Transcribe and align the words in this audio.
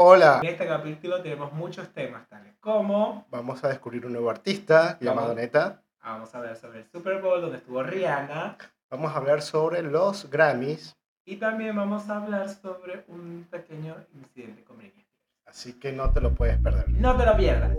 Hola. 0.00 0.38
En 0.42 0.50
este 0.50 0.64
capítulo 0.64 1.20
tenemos 1.22 1.52
muchos 1.52 1.88
temas, 1.92 2.28
tales 2.28 2.54
como 2.60 3.26
Vamos 3.30 3.64
a 3.64 3.68
descubrir 3.68 4.06
un 4.06 4.12
nuevo 4.12 4.30
artista 4.30 4.96
llamado. 5.00 5.34
Neta. 5.34 5.82
vamos 6.00 6.32
a 6.32 6.38
hablar 6.38 6.56
sobre 6.56 6.78
el 6.80 6.86
Super 6.88 7.20
Bowl, 7.20 7.40
donde 7.40 7.56
estuvo 7.58 7.82
Rihanna, 7.82 8.56
Vamos 8.90 9.12
a 9.12 9.16
hablar 9.16 9.42
sobre 9.42 9.82
los 9.82 10.30
Grammys. 10.30 10.96
y 11.24 11.36
también 11.36 11.74
vamos 11.74 12.08
a 12.08 12.18
hablar 12.18 12.48
sobre 12.48 13.04
un 13.08 13.46
pequeño 13.50 13.96
incidente 14.14 14.62
con 14.62 14.78
Britney. 14.78 15.04
Así 15.46 15.72
que 15.80 15.90
no 15.92 16.10
te 16.12 16.20
lo 16.20 16.32
puedes 16.32 16.58
perder. 16.58 16.88
No 16.90 17.16
te 17.16 17.26
lo 17.26 17.36
pierdas. 17.36 17.76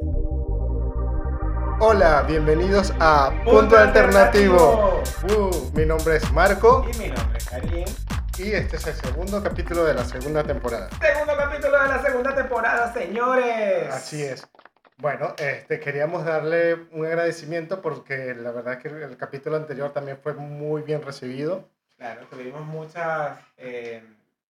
Hola, 1.79 2.23
bienvenidos 2.27 2.93
a 2.99 3.31
Punto, 3.45 3.77
Alternativo. 3.77 5.01
Uh, 5.23 5.71
mi 5.73 5.85
nombre 5.85 6.17
es 6.17 6.31
Marco 6.33 6.85
Y 6.93 6.97
mi 6.97 7.07
nombre 7.07 7.37
es 7.37 7.45
Karim. 7.49 7.85
Y 8.39 8.51
este 8.53 8.77
es 8.77 8.87
el 8.87 8.93
segundo 8.95 9.43
capítulo 9.43 9.83
de 9.85 9.93
la 9.93 10.05
segunda 10.05 10.43
temporada. 10.43 10.89
Segundo 11.01 11.35
capítulo 11.37 11.81
de 11.81 11.87
la 11.89 12.01
segunda 12.01 12.35
temporada, 12.35 12.93
señores. 12.93 13.93
Así 13.93 14.23
es. 14.23 14.47
Bueno, 14.97 15.33
este, 15.37 15.79
queríamos 15.79 16.25
darle 16.25 16.73
un 16.91 17.05
agradecimiento 17.05 17.81
porque 17.81 18.33
la 18.35 18.51
verdad 18.51 18.73
es 18.73 18.79
que 18.79 18.89
el 18.89 19.17
capítulo 19.17 19.55
anterior 19.57 19.91
también 19.91 20.17
fue 20.17 20.33
muy 20.33 20.81
bien 20.83 21.01
recibido. 21.01 21.69
Claro, 21.97 22.25
tuvimos 22.29 22.61
muchos 22.65 23.03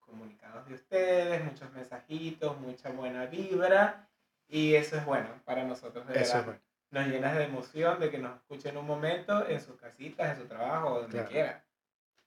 comunicados 0.06 0.68
de 0.68 0.74
ustedes, 0.76 1.44
muchos 1.44 1.72
mensajitos, 1.74 2.60
mucha 2.60 2.90
buena 2.90 3.26
vibra. 3.26 4.08
Y 4.48 4.74
eso 4.76 4.98
es 4.98 5.06
bueno 5.06 5.30
para 5.46 5.64
nosotros, 5.64 6.08
de 6.08 6.14
Eso 6.20 6.38
verdad. 6.38 6.40
es 6.40 6.46
bueno. 6.46 6.60
Nos 6.92 7.08
llenas 7.08 7.36
de 7.38 7.44
emoción 7.44 8.00
de 8.00 8.10
que 8.10 8.18
nos 8.18 8.36
escuchen 8.38 8.76
un 8.78 8.88
momento 8.88 9.48
en 9.48 9.62
sus 9.62 9.76
casitas, 9.80 10.32
en 10.36 10.42
su 10.42 10.48
trabajo, 10.48 11.02
donde 11.02 11.12
Claro. 11.18 11.30
quiera. 11.30 11.64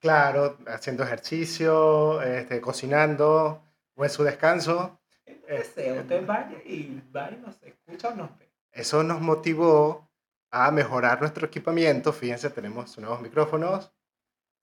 Claro, 0.02 0.58
haciendo 0.66 1.04
ejercicio, 1.04 2.20
este, 2.22 2.60
cocinando 2.60 3.62
o 3.94 4.04
en 4.04 4.10
su 4.10 4.24
descanso. 4.24 4.98
Deseo, 5.46 6.00
usted 6.00 6.26
vaya 6.26 6.58
y 6.64 7.00
va 7.14 7.30
y 7.30 7.36
nos 7.36 7.62
escucha 7.62 8.08
o 8.08 8.14
nos 8.16 8.36
ve. 8.36 8.50
Eso 8.72 9.04
nos 9.04 9.20
motivó 9.20 10.10
a 10.50 10.72
mejorar 10.72 11.20
nuestro 11.20 11.46
equipamiento. 11.46 12.12
Fíjense, 12.12 12.50
tenemos 12.50 12.98
nuevos 12.98 13.20
micrófonos. 13.20 13.92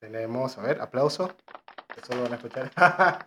Tenemos, 0.02 0.58
a 0.58 0.62
ver, 0.62 0.82
aplauso. 0.82 1.34
Eso 1.96 2.16
lo 2.16 2.24
van 2.24 2.34
a 2.34 2.36
escuchar. 2.36 2.70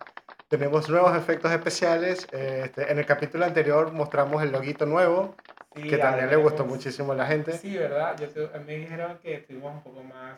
tenemos 0.49 0.87
nuevos 0.89 1.17
efectos 1.17 1.51
especiales. 1.51 2.27
Este, 2.31 2.91
en 2.91 2.99
el 2.99 3.07
capítulo 3.07 3.43
anterior 3.43 3.91
mostramos 3.91 4.43
el 4.43 4.51
loguito 4.51 4.85
nuevo, 4.85 5.35
Sí, 5.75 5.87
que 5.89 5.97
también 5.97 6.29
le 6.29 6.35
gustó 6.35 6.63
muchísimo 6.63 7.13
a 7.13 7.15
la 7.15 7.25
gente. 7.25 7.57
Sí, 7.57 7.75
¿verdad? 7.75 8.15
Yo 8.19 8.29
te- 8.29 8.59
me 8.59 8.75
dijeron 8.77 9.17
que 9.17 9.33
estuvimos 9.33 9.73
un 9.73 9.81
poco 9.81 10.03
más 10.03 10.37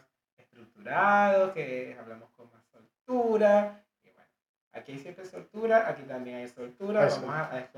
estructurados, 0.55 1.51
que 1.53 1.95
hablamos 1.99 2.29
con 2.31 2.49
más 2.51 2.63
soltura. 2.71 3.83
Y 4.03 4.09
bueno, 4.11 4.29
aquí 4.71 4.93
hay 4.93 4.99
siempre 4.99 5.25
soltura, 5.25 5.89
aquí 5.89 6.03
también 6.03 6.37
hay 6.37 6.47
soltura. 6.47 7.09
Sí. 7.09 7.19
Vamos 7.25 7.35
a, 7.35 7.49
siente 7.51 7.77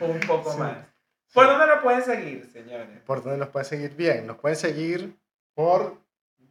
un 0.00 0.20
poco 0.20 0.52
Sí. 0.52 0.58
más. 0.58 0.78
¿Por 1.32 1.46
dónde 1.46 1.66
nos 1.68 1.80
pueden 1.82 2.02
seguir, 2.02 2.44
señores? 2.52 3.00
¿Por 3.06 3.22
dónde 3.22 3.38
nos 3.38 3.48
pueden 3.50 3.66
seguir? 3.66 3.94
Bien, 3.94 4.26
nos 4.26 4.38
pueden 4.38 4.56
seguir 4.56 5.16
por 5.54 5.96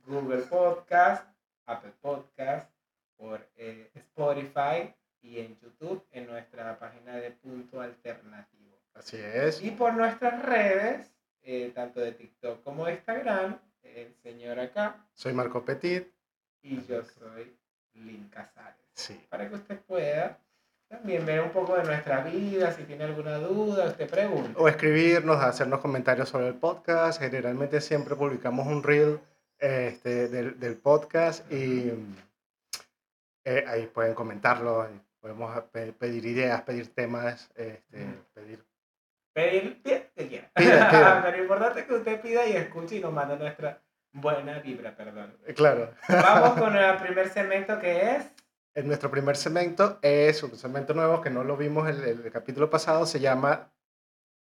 Google 0.08 0.44
Podcast, 0.44 1.28
Apple 1.66 1.91
Podcast, 2.02 2.72
por 3.17 3.45
eh, 3.58 3.91
Spotify 3.94 4.94
y 5.22 5.39
en 5.39 5.59
YouTube 5.59 6.08
en 6.11 6.28
nuestra 6.28 6.80
página 6.80 7.17
de 7.17 7.31
Punto 7.31 7.81
Alternativo. 7.81 8.78
Así 8.94 9.17
es. 9.17 9.61
Y 9.61 9.72
por 9.72 9.94
nuestras 9.94 10.41
redes, 10.44 11.11
eh, 11.41 11.73
tanto 11.75 12.00
de 12.00 12.13
TikTok 12.13 12.63
como 12.63 12.86
de 12.86 12.94
Instagram, 12.94 13.59
el 13.83 14.13
señor 14.23 14.59
acá 14.59 15.05
Soy 15.13 15.33
Marco 15.33 15.63
Petit. 15.66 16.08
y 16.61 16.81
yo 16.85 17.03
soy 17.03 17.55
Lynn 17.94 18.30
Casares. 18.30 18.75
Sí. 18.94 19.25
Para 19.30 19.47
que 19.49 19.55
usted 19.55 19.80
pueda 19.81 20.39
también 20.88 21.25
ver 21.25 21.41
un 21.41 21.52
poco 21.52 21.75
de 21.77 21.83
nuestra 21.83 22.22
vida, 22.23 22.72
si 22.73 22.83
tiene 22.83 23.03
alguna 23.03 23.38
duda, 23.38 23.85
usted 23.85 24.09
pregunta. 24.09 24.59
O 24.59 24.67
escribirnos, 24.67 25.38
hacernos 25.41 25.80
comentarios 25.81 26.30
sobre 26.30 26.47
el 26.47 26.55
podcast. 26.55 27.19
Generalmente 27.22 27.80
siempre 27.81 28.16
publicamos 28.16 28.66
un 28.68 28.81
reel 28.84 29.19
este, 29.59 30.28
del, 30.29 30.59
del 30.59 30.78
podcast 30.78 31.50
y 31.51 31.91
eh, 33.45 33.63
ahí 33.68 33.85
pueden 33.88 34.13
comentarlo. 34.16 34.88
Podemos 35.19 35.62
pe- 35.72 35.94
pedir 35.94 36.25
ideas, 36.25 36.62
pedir 36.63 36.94
temas, 36.94 37.50
este, 37.56 38.06
pedir... 38.34 38.63
Pedir, 39.34 39.81
pide, 39.84 40.12
que 40.16 40.28
quiera. 40.28 40.50
Pida, 40.56 40.90
pida. 40.91 41.22
Pero 41.23 41.38
lo 41.38 41.44
importante 41.44 41.79
es 41.81 41.85
que 41.85 41.94
usted 41.95 42.22
pida 42.22 42.45
y 42.45 42.53
escuche 42.53 42.95
y 42.95 43.00
nos 43.00 43.13
mande 43.13 43.38
nuestra 43.38 43.81
buena 44.12 44.59
vibra, 44.59 44.95
perdón. 44.95 45.38
eh, 45.45 45.53
Claro, 45.53 45.94
Vamos 46.07 46.59
con 46.59 46.75
el 46.78 46.97
primer 46.97 47.29
segmento 47.29 47.79
que 47.79 48.16
es... 48.16 48.31
en 48.75 48.88
nuestro 48.88 49.12
primer 49.12 49.38
segmento 49.38 50.00
es 50.01 50.41
un 50.44 50.56
segmento 50.57 50.94
nuevo 50.94 51.22
que 51.22 51.29
no 51.29 51.44
lo 51.44 51.56
vimos 51.57 51.88
el, 51.89 52.03
el 52.03 52.31
capítulo 52.31 52.69
pasado, 52.69 53.06
se 53.06 53.19
llama 53.19 53.72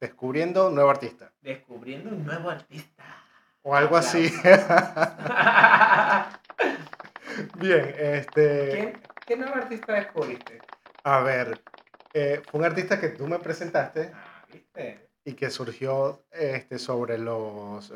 Descubriendo 0.01 0.67
un 0.69 0.75
nuevo 0.75 0.89
artista. 0.89 1.31
Descubriendo 1.41 2.09
un 2.09 2.25
nuevo 2.25 2.49
artista. 2.49 3.03
O 3.61 3.73
algo 3.75 3.95
así. 3.95 4.29
Bien, 7.55 7.93
este... 7.97 8.69
¿Quién- 8.71 9.01
¿Qué 9.25 9.37
nuevo 9.37 9.55
artista 9.55 9.93
descubriste? 9.93 10.59
A 11.05 11.19
ver, 11.21 11.61
eh, 12.13 12.41
fue 12.51 12.59
un 12.59 12.65
artista 12.65 12.99
que 12.99 13.07
tú 13.09 13.25
me 13.25 13.39
presentaste 13.39 14.11
Ah, 14.13 14.32
y 15.25 15.33
que 15.33 15.49
surgió 15.49 16.23
este, 16.31 16.79
sobre 16.79 17.17
los 17.17 17.91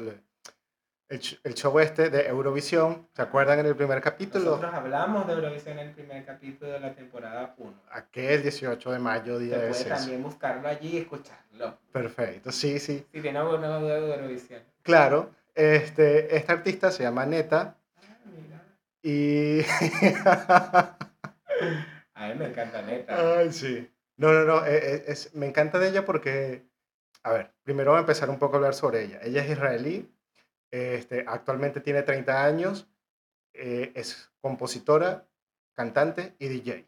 el, 1.09 1.21
el 1.43 1.53
show 1.55 1.79
este 1.79 2.09
de 2.09 2.27
Eurovisión. 2.27 3.07
¿Se 3.15 3.21
acuerdan 3.21 3.59
en 3.59 3.65
el 3.65 3.75
primer 3.75 4.01
capítulo? 4.01 4.43
Nosotros 4.45 4.73
hablamos 4.73 5.25
de 5.27 5.33
Eurovisión 5.33 5.79
en 5.79 5.87
el 5.87 5.93
primer 5.93 6.25
capítulo 6.25 6.71
de 6.71 6.79
la 6.79 6.93
temporada 6.93 7.55
1. 7.57 7.83
Aquel 7.91 8.41
18 8.43 8.91
de 8.91 8.99
mayo, 8.99 9.39
día 9.39 9.57
de 9.57 9.69
puede 9.69 9.85
también 9.85 10.23
buscarlo 10.23 10.67
allí 10.67 10.89
y 10.89 10.97
escucharlo. 10.97 11.77
Perfecto, 11.91 12.51
sí, 12.51 12.79
sí. 12.79 13.05
Si 13.11 13.21
tiene 13.21 13.39
alguna 13.39 13.79
duda 13.79 13.99
de 13.99 14.15
Eurovisión. 14.15 14.61
Claro, 14.83 15.31
este, 15.55 16.35
este 16.35 16.51
artista 16.51 16.91
se 16.91 17.03
llama 17.03 17.25
Neta 17.25 17.77
Ah, 17.95 18.17
mira. 18.25 18.63
y... 19.01 19.61
A 22.13 22.27
mí 22.29 22.33
me 22.35 22.47
encanta 22.47 22.81
neta. 22.81 23.37
Ay, 23.39 23.53
sí. 23.53 23.89
No, 24.17 24.33
no, 24.33 24.43
no, 24.43 24.65
eh, 24.65 24.95
eh, 24.95 25.03
es, 25.07 25.35
me 25.35 25.45
encanta 25.45 25.77
de 25.77 25.89
ella 25.89 26.03
porque, 26.03 26.66
a 27.23 27.31
ver, 27.33 27.51
primero 27.63 27.91
voy 27.91 27.97
a 27.97 28.01
empezar 28.01 28.29
un 28.29 28.39
poco 28.39 28.55
a 28.55 28.57
hablar 28.57 28.73
sobre 28.73 29.03
ella. 29.03 29.19
Ella 29.23 29.43
es 29.43 29.49
israelí, 29.51 30.09
este, 30.71 31.25
actualmente 31.27 31.81
tiene 31.81 32.03
30 32.03 32.43
años, 32.45 32.87
eh, 33.53 33.91
es 33.95 34.29
compositora, 34.41 35.25
cantante 35.73 36.35
y 36.39 36.47
DJ. 36.47 36.85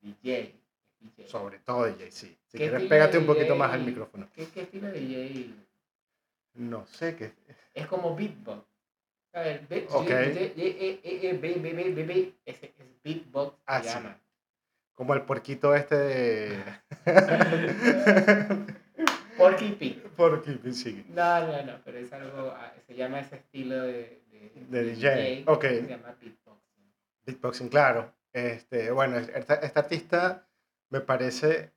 DJ. 0.00 0.54
DJ. 1.00 1.28
Sobre 1.28 1.58
todo 1.60 1.84
DJ, 1.86 2.10
sí. 2.10 2.38
Si 2.46 2.58
¿Qué 2.58 2.68
quieres, 2.68 2.88
pégate 2.88 3.18
un 3.18 3.26
poquito 3.26 3.54
más 3.56 3.72
al 3.72 3.82
micrófono. 3.84 4.28
¿Qué, 4.32 4.46
qué 4.48 4.62
estilo 4.62 4.88
de 4.88 5.00
DJ? 5.00 5.54
No 6.54 6.86
sé 6.86 7.16
qué. 7.16 7.32
Es 7.74 7.86
como 7.86 8.16
beatbox. 8.16 8.64
¿Sabes? 9.32 9.68
Be- 9.68 9.86
Ok. 9.90 10.06
J- 10.08 10.24
J- 10.24 10.32
J- 10.32 10.40
E- 10.56 11.00
E- 11.04 11.28
E- 11.28 11.32
B- 11.34 11.58
B- 11.60 11.72
B- 11.74 11.90
B- 11.92 12.04
B- 12.04 12.34
Ese 12.46 12.66
es 12.78 12.86
beatbox. 13.04 13.56
Ah, 13.66 13.82
sí. 13.82 13.88
llama. 13.90 14.18
Como 14.94 15.12
el 15.12 15.22
puerquito 15.22 15.74
este 15.74 15.94
de... 15.96 16.64
Porky 19.36 19.72
Pig. 19.72 20.02
Porky, 20.10 20.72
sí. 20.72 21.04
No, 21.08 21.46
no, 21.46 21.62
no, 21.62 21.80
pero 21.84 21.98
es 21.98 22.12
algo, 22.12 22.50
ah, 22.50 22.72
se 22.86 22.94
llama 22.94 23.20
ese 23.20 23.36
estilo 23.36 23.82
de, 23.82 24.22
de, 24.30 24.66
De 24.68 24.84
DJ, 24.84 25.44
ok. 25.46 25.62
Se 25.62 25.86
llama 25.86 26.16
beatboxing. 26.20 26.94
Beatboxing, 27.24 27.68
claro. 27.68 28.12
Este, 28.32 28.90
bueno, 28.90 29.18
esta, 29.18 29.54
esta 29.54 29.80
artista 29.80 30.48
me 30.90 31.00
parece, 31.00 31.72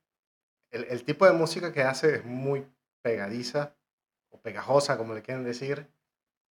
el, 0.70 0.84
el 0.84 1.04
tipo 1.04 1.26
de 1.26 1.32
música 1.32 1.72
que 1.72 1.82
hace 1.82 2.16
es 2.16 2.24
muy 2.24 2.66
pegadiza 3.02 3.74
o 4.30 4.40
pegajosa, 4.40 4.96
como 4.96 5.14
le 5.14 5.22
quieren 5.22 5.44
decir. 5.44 5.86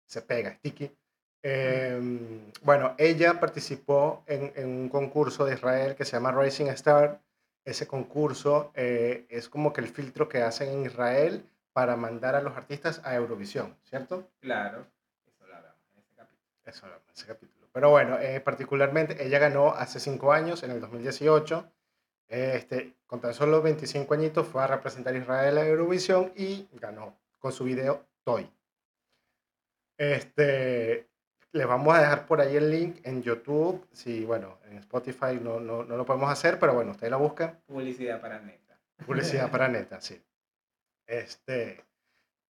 Se 0.06 0.22
pega, 0.22 0.54
sticky. 0.54 0.96
Em, 1.42 2.50
bueno, 2.62 2.94
ella 2.98 3.38
participó 3.38 4.24
en, 4.26 4.52
en 4.56 4.68
un 4.68 4.88
concurso 4.88 5.44
de 5.44 5.54
Israel 5.54 5.94
que 5.94 6.04
se 6.04 6.12
llama 6.12 6.32
Rising 6.32 6.66
Star. 6.66 7.20
Ese 7.66 7.88
concurso 7.88 8.70
eh, 8.76 9.26
es 9.28 9.48
como 9.48 9.72
que 9.72 9.80
el 9.80 9.88
filtro 9.88 10.28
que 10.28 10.40
hacen 10.40 10.68
en 10.70 10.86
Israel 10.86 11.44
para 11.72 11.96
mandar 11.96 12.36
a 12.36 12.40
los 12.40 12.56
artistas 12.56 13.02
a 13.04 13.16
Eurovisión, 13.16 13.76
¿cierto? 13.82 14.30
Claro, 14.38 14.86
eso 15.26 15.44
lo 15.48 15.56
hablamos 15.56 15.80
en 15.92 16.00
ese 16.00 16.14
capítulo. 16.14 16.48
Eso 16.64 16.86
era 16.86 17.00
ese 17.12 17.26
capítulo. 17.26 17.66
Pero 17.72 17.90
bueno, 17.90 18.20
eh, 18.20 18.40
particularmente 18.40 19.20
ella 19.26 19.40
ganó 19.40 19.74
hace 19.74 19.98
5 19.98 20.32
años, 20.32 20.62
en 20.62 20.70
el 20.70 20.80
2018. 20.80 21.68
Este, 22.28 22.94
con 23.04 23.20
tan 23.20 23.34
solo 23.34 23.60
25 23.60 24.14
añitos 24.14 24.46
fue 24.46 24.62
a 24.62 24.68
representar 24.68 25.14
a 25.14 25.18
Israel 25.18 25.58
a 25.58 25.66
Eurovisión 25.66 26.32
y 26.36 26.68
ganó 26.72 27.18
con 27.40 27.50
su 27.52 27.64
video 27.64 28.06
Toy. 28.22 28.48
Este, 29.98 31.08
les 31.56 31.66
vamos 31.66 31.94
a 31.96 32.00
dejar 32.00 32.26
por 32.26 32.40
ahí 32.40 32.56
el 32.56 32.70
link 32.70 32.98
en 33.04 33.22
YouTube. 33.22 33.86
Si, 33.92 34.24
bueno, 34.24 34.58
en 34.70 34.78
Spotify 34.78 35.38
no, 35.40 35.58
no, 35.60 35.84
no 35.84 35.96
lo 35.96 36.04
podemos 36.04 36.30
hacer, 36.30 36.58
pero 36.58 36.74
bueno, 36.74 36.92
ustedes 36.92 37.10
la 37.10 37.16
buscan. 37.16 37.58
Publicidad 37.66 38.20
para 38.20 38.40
neta. 38.40 38.78
Publicidad 39.04 39.50
para 39.50 39.68
neta, 39.68 40.00
sí. 40.00 40.20
Este, 41.06 41.84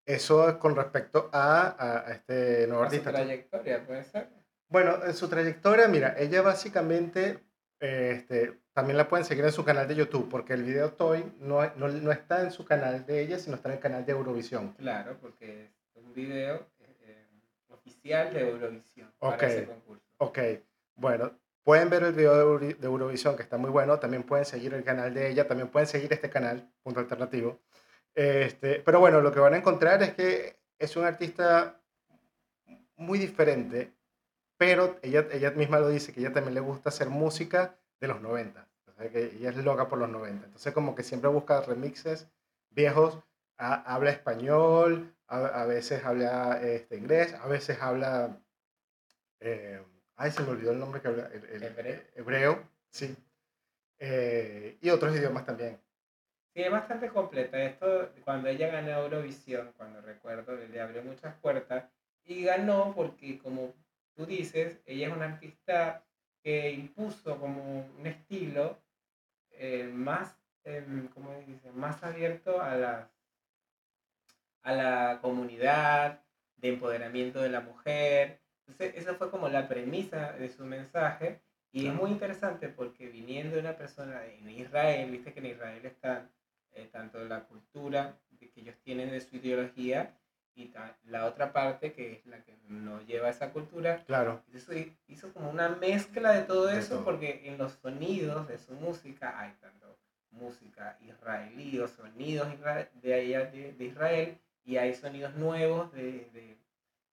eso 0.06 0.48
es 0.48 0.54
con 0.56 0.76
respecto 0.76 1.28
a, 1.32 1.68
a- 1.78 2.08
a 2.08 2.12
este 2.12 2.66
nuevo 2.66 2.82
A 2.84 2.86
su 2.88 2.96
artista. 2.96 3.10
trayectoria, 3.12 3.84
puede 3.86 4.04
ser. 4.04 4.28
Bueno, 4.68 5.04
en 5.04 5.14
su 5.14 5.28
trayectoria, 5.28 5.88
mira, 5.88 6.14
ella 6.18 6.42
básicamente 6.42 7.38
este, 7.80 8.60
también 8.72 8.96
la 8.96 9.08
pueden 9.08 9.24
seguir 9.26 9.44
en 9.44 9.52
su 9.52 9.64
canal 9.64 9.86
de 9.86 9.94
YouTube, 9.94 10.28
porque 10.30 10.54
el 10.54 10.62
video 10.64 10.92
Toy 10.92 11.24
no, 11.40 11.60
no, 11.76 11.88
no 11.88 12.12
está 12.12 12.42
en 12.42 12.50
su 12.50 12.64
canal 12.64 13.04
de 13.06 13.20
ella, 13.20 13.38
sino 13.38 13.56
está 13.56 13.68
en 13.68 13.74
el 13.74 13.80
canal 13.80 14.04
de 14.06 14.12
Eurovisión. 14.12 14.72
Claro, 14.74 15.16
porque 15.20 15.70
es 15.94 16.02
un 16.02 16.12
video 16.14 16.66
oficial 17.88 18.32
de 18.32 18.40
Eurovisión 18.50 19.12
Ok. 19.18 19.30
para 19.36 19.46
ese 19.46 19.66
concurso. 19.66 20.02
Ok, 20.18 20.38
bueno, 20.96 21.32
pueden 21.62 21.90
ver 21.90 22.04
el 22.04 22.12
video 22.12 22.58
de, 22.58 22.76
Eurovisión, 22.82 23.36
que 23.36 23.42
está 23.42 23.56
muy 23.56 23.70
bueno. 23.70 23.98
También 23.98 24.22
pueden 24.22 24.44
seguir 24.44 24.74
el 24.74 24.84
canal 24.84 25.12
de 25.12 25.28
ella, 25.30 25.46
también 25.46 25.68
pueden 25.68 25.86
seguir 25.88 26.12
este 26.12 26.30
canal, 26.30 26.68
punto 26.82 27.00
alternativo. 27.00 27.58
Este, 28.14 28.80
pero 28.80 29.00
bueno, 29.00 29.20
lo 29.20 29.32
que 29.32 29.40
van 29.40 29.54
a 29.54 29.58
encontrar 29.58 30.02
es 30.02 30.14
que 30.14 30.56
es 30.78 30.96
un 30.96 31.04
artista 31.04 31.80
muy 32.96 33.18
diferente, 33.18 33.92
pero 34.56 34.98
ella, 35.02 35.26
ella 35.32 35.50
misma 35.50 35.80
lo 35.80 35.88
dice, 35.88 36.12
que 36.12 36.20
ella 36.20 36.32
también 36.32 36.54
le 36.54 36.60
gusta 36.60 36.88
hacer 36.90 37.08
música 37.08 37.76
de 38.00 38.08
los 38.08 38.20
90. 38.20 38.68
O 38.86 38.92
sea, 38.92 39.10
que 39.10 39.24
ella 39.36 39.50
es 39.50 39.56
loca 39.56 39.88
por 39.88 39.98
los 39.98 40.08
90. 40.08 40.46
Entonces, 40.46 40.72
como 40.72 40.94
que 40.94 41.02
siempre 41.02 41.28
busca 41.28 41.60
remixes 41.62 42.28
viejos, 42.70 43.18
ha- 43.58 43.82
habla 43.94 44.10
español, 44.10 45.13
a, 45.28 45.62
a 45.62 45.66
veces 45.66 46.04
habla 46.04 46.60
este, 46.62 46.96
inglés, 46.96 47.34
a 47.34 47.46
veces 47.48 47.80
habla... 47.80 48.40
eh, 49.40 49.82
ay, 50.16 50.30
se 50.30 50.42
me 50.42 50.50
olvidó 50.50 50.72
el 50.72 50.78
nombre 50.78 51.00
que 51.00 51.08
habla. 51.08 51.26
El, 51.32 51.44
el- 51.44 51.62
¿Hebreo? 51.62 52.00
hebreo, 52.14 52.70
sí. 52.90 53.16
Eh, 53.98 54.78
y 54.82 54.90
otros 54.90 55.16
idiomas 55.16 55.46
también. 55.46 55.80
Sí, 56.54 56.62
es 56.62 56.70
bastante 56.70 57.08
completa. 57.08 57.62
Esto, 57.62 58.12
cuando 58.24 58.48
ella 58.48 58.68
ganó 58.68 58.90
Eurovisión, 58.90 59.72
cuando 59.76 60.00
recuerdo, 60.00 60.56
le 60.56 60.80
abrió 60.80 61.02
muchas 61.02 61.34
puertas 61.40 61.84
y 62.24 62.44
ganó 62.44 62.94
porque, 62.94 63.38
como 63.38 63.74
tú 64.14 64.24
dices, 64.26 64.80
ella 64.86 65.08
es 65.08 65.12
una 65.14 65.26
artista 65.26 66.04
que 66.42 66.70
impuso 66.70 67.38
como 67.40 67.88
un 67.98 68.06
estilo 68.06 68.78
eh, 69.52 69.84
más, 69.92 70.36
em, 70.64 71.08
¿cómo 71.08 71.34
dice? 71.46 71.72
Más 71.72 72.02
abierto 72.04 72.60
a 72.62 72.76
la, 72.76 73.10
a 74.64 74.72
la 74.72 75.18
comunidad, 75.22 76.20
de 76.56 76.68
empoderamiento 76.70 77.40
de 77.40 77.50
la 77.50 77.60
mujer. 77.60 78.40
Entonces, 78.66 78.94
esa 78.96 79.14
fue 79.14 79.30
como 79.30 79.48
la 79.48 79.68
premisa 79.68 80.32
de 80.32 80.48
su 80.48 80.64
mensaje. 80.64 81.40
Y 81.70 81.86
es 81.88 81.94
muy 81.94 82.10
interesante 82.10 82.68
porque 82.68 83.08
viniendo 83.08 83.54
de 83.56 83.60
una 83.60 83.76
persona 83.76 84.24
en 84.26 84.48
Israel, 84.48 85.10
viste 85.10 85.32
que 85.32 85.40
en 85.40 85.46
Israel 85.46 85.84
está 85.84 86.28
eh, 86.72 86.88
tanto 86.90 87.18
la 87.24 87.44
cultura 87.44 88.16
que 88.38 88.50
ellos 88.56 88.76
tienen 88.84 89.10
de 89.10 89.20
su 89.20 89.36
ideología 89.36 90.16
y 90.54 90.72
la 91.06 91.26
otra 91.26 91.52
parte 91.52 91.92
que 91.92 92.12
es 92.12 92.26
la 92.26 92.38
que 92.44 92.56
no 92.68 93.02
lleva 93.02 93.28
esa 93.28 93.50
cultura. 93.50 94.04
Claro. 94.06 94.42
Eso 94.54 94.72
hi- 94.72 94.96
hizo 95.08 95.32
como 95.32 95.50
una 95.50 95.68
mezcla 95.68 96.32
de 96.32 96.42
todo 96.42 96.66
De 96.66 96.78
eso 96.78 96.94
todo. 96.96 97.04
porque 97.04 97.42
en 97.48 97.58
los 97.58 97.72
sonidos 97.72 98.46
de 98.46 98.58
su 98.58 98.72
música 98.74 99.38
hay 99.40 99.52
tanto 99.60 99.98
música 100.30 100.96
israelí 101.00 101.78
o 101.80 101.88
sonidos 101.88 102.48
de 103.02 103.14
allá 103.14 103.44
de, 103.46 103.72
de 103.72 103.84
Israel 103.84 104.38
y 104.64 104.76
hay 104.76 104.94
sonidos 104.94 105.34
nuevos 105.34 105.92
de, 105.92 106.28
de, 106.32 106.56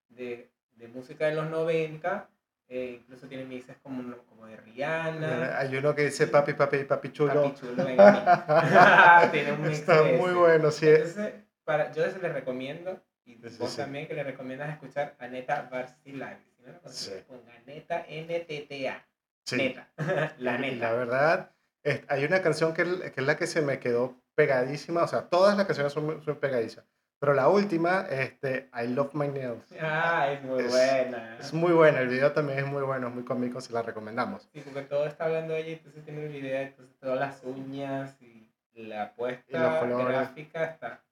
de, 0.09 0.49
de 0.77 0.87
música 0.87 1.25
de 1.27 1.35
los 1.35 1.49
90. 1.49 2.27
eh, 2.69 2.99
incluso 3.01 3.27
tiene 3.27 3.43
mixes 3.45 3.75
como, 3.83 4.15
como 4.27 4.45
de 4.45 4.55
Rihanna. 4.57 5.57
Hay 5.59 5.75
uno 5.75 5.93
que 5.93 6.05
dice 6.05 6.27
papi, 6.27 6.53
papi, 6.53 6.85
papi 6.85 7.11
chulo. 7.11 7.43
Papi 7.43 7.59
chulo, 7.59 7.83
ven 7.85 7.99
a 7.99 9.21
mí. 9.25 9.31
Tiene 9.31 9.51
un 9.53 9.61
mix 9.63 9.79
Está 9.79 10.03
muy 10.03 10.13
ese. 10.29 10.33
bueno, 10.33 10.71
sí. 10.71 10.87
Entonces, 10.87 11.33
para, 11.65 11.91
yo 11.91 12.05
les 12.05 12.33
recomiendo, 12.33 13.01
y 13.25 13.35
Sí, 13.35 13.57
vos 13.59 13.71
sí. 13.71 13.77
también 13.77 14.07
que 14.07 14.13
le 14.13 14.23
recomiendas 14.23 14.69
escuchar 14.71 15.15
a 15.19 15.27
Neta 15.27 15.67
Varsity 15.71 16.13
Live. 16.13 16.39
Si 16.57 16.63
no 16.63 16.71
lo 16.71 16.89
Sí. 16.89 17.11
ponga 17.27 17.53
Neta 17.65 18.05
NTTA. 18.07 19.05
sí. 19.45 19.57
Neta. 19.57 19.89
la 20.39 20.57
neta. 20.57 20.77
La 20.89 20.93
verdad, 20.93 21.51
es- 21.83 22.03
hay 22.07 22.23
una 22.23 22.41
canción 22.41 22.73
que, 22.73 22.83
que 22.85 23.13
es 23.21 23.25
la 23.25 23.35
que 23.35 23.47
se 23.47 23.61
me 23.61 23.79
quedó 23.79 24.15
pegadísima, 24.35 25.03
o 25.03 25.07
sea, 25.07 25.27
todas 25.27 25.57
las 25.57 25.65
canciones 25.67 25.91
son, 25.93 26.23
son 26.23 26.39
pegadizas, 26.39 26.85
pero 27.21 27.35
la 27.35 27.47
última, 27.49 28.07
este, 28.09 28.67
I 28.73 28.87
Love 28.87 29.13
My 29.13 29.27
Nails, 29.27 29.63
Ah, 29.79 30.31
es 30.31 30.41
muy 30.43 30.59
Es- 30.59 30.71
buena. 30.71 31.37
es 31.39 31.53
muy 31.53 31.71
buena, 31.71 31.99
el 32.01 32.07
video 32.07 32.31
también 32.31 32.57
es 32.57 32.65
muy 32.65 32.81
bueno, 32.81 33.09
es 33.09 33.13
muy 33.13 33.23
cómico, 33.23 33.61
se 33.61 33.71
la 33.71 33.83
recomendamos. 33.83 34.49
Sí, 34.51 34.61
porque 34.61 34.81
todo 34.81 35.05
está 35.05 35.25
hablando 35.25 35.53
de 35.53 35.59
ella, 35.59 35.71
entonces 35.73 36.03
tiene 36.03 36.23
el 36.25 36.31
video, 36.31 36.59
entonces 36.61 36.97
todas 36.99 37.19
las 37.19 37.43
uñas 37.43 38.19
y 38.19 38.49
la 38.73 38.95
Y 38.95 38.99
apuesta 39.01 39.79
colores. 39.79 40.07
gráfica 40.07 40.63
está 40.63 41.03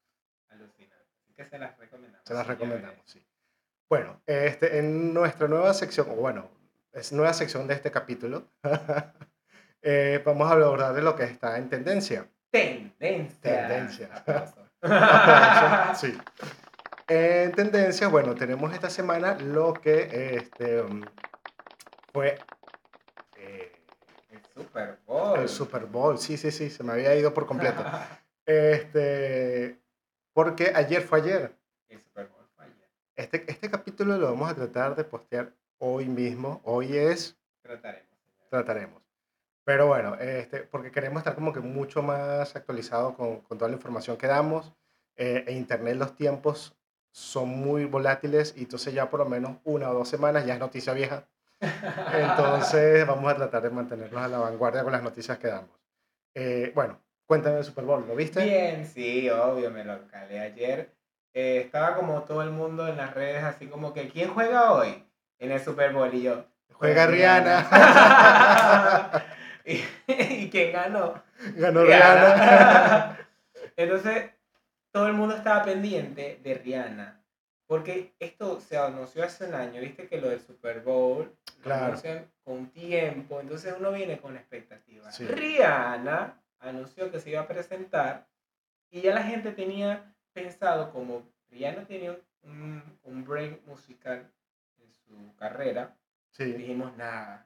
alucinante. 0.50 1.06
Así 1.24 1.34
que 1.36 1.46
se 1.46 1.60
las 1.60 1.78
recomendamos. 1.78 2.28
Se 2.28 2.34
las 2.34 2.48
recomendamos, 2.48 3.02
sí. 3.06 3.24
Bueno, 3.88 4.20
este, 4.26 4.80
en 4.80 5.14
nuestra 5.14 5.48
nueva 5.48 5.76
sección, 5.76 6.08
o 6.10 6.16
bueno, 6.16 6.50
es 6.92 7.12
nueva 7.14 7.34
sección 7.34 7.68
de 7.68 7.76
este 7.76 7.92
capítulo, 7.92 8.48
eh, 9.84 10.22
vamos 10.26 10.50
a 10.50 10.54
hablar 10.54 10.94
de 10.94 11.02
lo 11.04 11.16
que 11.16 11.24
está 11.26 11.58
en 11.60 11.70
tendencia. 11.70 12.28
Tendencia. 12.50 13.40
Tendencia. 13.42 14.10
Sí. 15.96 16.18
En 17.08 17.52
tendencia, 17.54 18.08
bueno, 18.08 18.36
tenemos 18.36 18.72
esta 18.74 18.90
semana 18.90 19.34
lo 19.40 19.74
que 19.74 20.36
este, 20.38 20.82
um, 20.82 21.02
fue 22.14 22.38
eh, 23.36 23.72
El 24.30 24.42
Super 24.54 25.00
Bowl. 25.08 25.40
el 25.40 25.50
Super 25.50 25.86
Bowl. 25.86 26.20
Sí, 26.20 26.38
sí, 26.38 26.52
sí, 26.52 26.70
se 26.70 26.84
me 26.84 26.94
había 26.94 27.16
ido 27.16 27.34
por 27.34 27.46
completo. 27.46 27.84
Este, 28.46 29.80
porque 30.34 30.72
ayer 30.74 31.04
fue 31.04 31.20
ayer. 31.20 31.56
el 31.90 32.02
Super 32.02 32.26
Bowl 32.30 32.48
fue 32.56 32.66
ayer. 32.66 32.90
Este, 33.16 33.46
este 33.52 33.70
capítulo 33.70 34.18
lo 34.18 34.26
vamos 34.26 34.50
a 34.50 34.56
tratar 34.56 34.96
de 34.96 35.04
postear 35.04 35.54
hoy 35.78 36.06
mismo. 36.08 36.60
Hoy 36.64 36.98
es, 36.98 37.38
Trataremos. 37.62 38.08
trataremos. 38.50 39.04
Pero 39.70 39.86
bueno, 39.86 40.16
este, 40.16 40.62
porque 40.62 40.90
queremos 40.90 41.20
estar 41.20 41.36
como 41.36 41.54
que 41.54 41.60
mucho 41.60 42.02
más 42.02 42.56
actualizado 42.56 43.14
con, 43.14 43.42
con 43.42 43.60
toda 43.60 43.70
la 43.70 43.76
información 43.76 44.18
que 44.18 44.26
damos. 44.26 44.74
Eh, 45.16 45.44
en 45.46 45.58
Internet 45.58 45.96
los 45.96 46.16
tiempos 46.16 46.76
son 47.12 47.50
muy 47.50 47.86
volátiles 47.86 48.56
y 48.58 48.62
entonces 48.62 48.96
ya 48.96 49.12
por 49.12 49.20
lo 49.20 49.28
menos 49.28 49.58
una 49.66 49.92
o 49.92 49.94
dos 49.94 50.10
semanas 50.10 50.44
ya 50.48 50.56
es 50.56 50.60
noticia 50.60 50.94
vieja. 50.94 51.28
Entonces 51.62 53.06
vamos 53.08 53.32
a 53.32 53.36
tratar 53.36 53.62
de 53.62 53.70
mantenernos 53.70 54.20
a 54.20 54.28
la 54.28 54.40
vanguardia 54.40 54.82
con 54.82 54.92
las 54.92 55.04
noticias 55.04 55.38
que 55.38 55.50
damos. 55.50 55.80
Eh, 56.34 56.72
bueno, 56.74 57.00
cuéntame 57.28 57.60
el 57.60 57.64
Super 57.64 57.86
Bowl, 57.86 58.08
¿lo 58.08 58.16
viste? 58.16 58.44
Bien, 58.44 58.88
sí, 58.88 59.30
obvio, 59.30 59.70
me 59.70 59.86
lo 59.86 60.08
calé 60.08 60.40
ayer. 60.40 60.96
Eh, 61.32 61.62
estaba 61.64 61.96
como 61.96 62.24
todo 62.24 62.42
el 62.42 62.50
mundo 62.50 62.88
en 62.88 62.98
las 62.98 63.14
redes, 63.14 63.44
así 63.44 63.68
como 63.68 63.94
que, 63.94 64.10
¿quién 64.10 64.34
juega 64.34 64.74
hoy 64.74 65.06
en 65.38 65.52
el 65.52 65.60
Super 65.60 65.94
Bowl? 65.94 66.12
Y 66.12 66.24
yo, 66.24 66.44
Juega 66.74 67.06
Rihanna. 67.06 67.68
¿Y, 69.66 69.82
¿Y 70.08 70.50
quién 70.50 70.72
ganó? 70.74 71.22
Ganó 71.56 71.84
Rihanna. 71.84 73.18
Entonces, 73.78 74.32
todo 74.92 75.08
el 75.08 75.14
mundo 75.14 75.36
estaba 75.36 75.64
pendiente 75.64 76.40
de 76.44 76.54
Rihanna. 76.56 77.16
Porque 77.68 78.14
esto 78.20 78.60
se 78.60 78.78
anunció 78.78 79.24
hace 79.24 79.46
un 79.46 79.54
año, 79.54 79.80
viste 79.80 80.08
que 80.08 80.20
lo 80.20 80.30
del 80.30 80.40
Super 80.42 80.80
Bowl 80.82 81.32
lo 81.58 81.62
Claro. 81.64 81.86
anuncian 81.86 82.26
con 82.44 82.72
tiempo, 82.72 83.40
entonces 83.40 83.76
uno 83.78 83.92
viene 83.92 84.18
con 84.18 84.36
expectativas. 84.36 85.16
Sí. 85.16 85.28
Rihanna 85.28 86.34
anunció 86.62 87.12
que 87.12 87.20
se 87.20 87.30
iba 87.30 87.42
a 87.42 87.48
presentar 87.48 88.26
y 88.90 89.02
ya 89.02 89.14
la 89.14 89.22
gente 89.22 89.52
tenía 89.52 90.16
pensado, 90.34 90.92
como 90.92 91.22
Rihanna 91.52 91.86
tenía 91.86 92.18
un, 92.42 92.82
un 93.04 93.24
break 93.26 93.64
musical 93.68 94.28
en 94.82 94.92
su 94.94 95.36
carrera, 95.36 95.96
Sí, 96.32 96.46
dijimos 96.46 96.96
nada. 96.98 97.46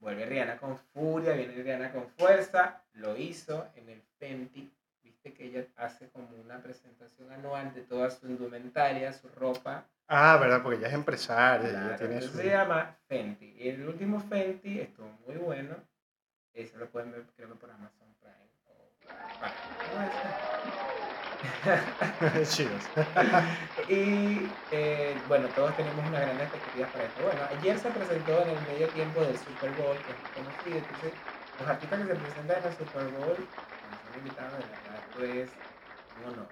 Vuelve 0.00 0.26
Rihanna 0.26 0.56
con 0.58 0.78
furia, 0.78 1.32
viene 1.32 1.54
Rihanna 1.54 1.90
con 1.92 2.08
fuerza, 2.10 2.82
lo 2.94 3.16
hizo 3.16 3.68
en 3.74 3.88
el 3.88 4.00
Fenty. 4.18 4.72
Viste 5.02 5.32
que 5.34 5.46
ella 5.46 5.64
hace 5.76 6.08
como 6.10 6.28
una 6.44 6.58
presentación 6.62 7.32
anual 7.32 7.74
de 7.74 7.82
toda 7.82 8.08
su 8.10 8.26
indumentaria, 8.28 9.12
su 9.12 9.28
ropa. 9.28 9.84
Ah, 10.06 10.36
¿verdad? 10.40 10.62
Porque 10.62 10.78
ella 10.78 10.88
es 10.88 10.94
empresaria, 10.94 11.68
ella 11.68 11.80
Claro, 11.80 11.96
tiene 11.96 12.14
entonces 12.14 12.30
su... 12.30 12.38
se 12.38 12.48
llama 12.50 12.96
Fenty. 13.08 13.54
Y 13.58 13.68
el 13.68 13.86
último 13.88 14.20
Fenty 14.20 14.80
estuvo 14.80 15.08
muy 15.26 15.36
bueno. 15.36 15.74
Eso 16.54 16.76
lo 16.78 16.88
pueden 16.88 17.10
ver, 17.12 17.24
creo 17.36 17.48
que 17.48 17.54
por 17.56 17.70
Amazon 17.70 18.14
Prime. 18.20 18.50
o- 18.66 18.90
bueno. 19.94 20.77
Chidos. 22.48 22.82
Y 23.88 24.50
eh, 24.70 25.16
bueno, 25.28 25.48
todos 25.54 25.74
tenemos 25.76 26.06
unas 26.06 26.20
grandes 26.20 26.42
expectativas 26.48 26.90
para 26.90 27.04
esto. 27.04 27.22
Bueno, 27.22 27.40
ayer 27.58 27.78
se 27.78 27.90
presentó 27.90 28.42
en 28.42 28.48
el 28.50 28.60
medio 28.66 28.88
tiempo 28.88 29.20
del 29.22 29.38
Super 29.38 29.70
Bowl, 29.72 29.96
que 29.96 30.12
es 30.12 30.18
conocido. 30.34 30.76
Entonces, 30.78 31.12
los 31.58 31.68
artistas 31.68 32.00
que 32.00 32.06
se 32.06 32.14
presentan 32.16 32.58
en 32.58 32.64
el 32.64 32.72
Super 32.76 33.04
Bowl, 33.04 33.36
cuando 33.36 33.98
son 34.04 34.18
invitados, 34.18 34.52
de 34.52 34.64
verdad, 34.66 35.02
esto 35.08 35.24
es 35.24 35.50
un 36.26 36.32
honor. 36.32 36.48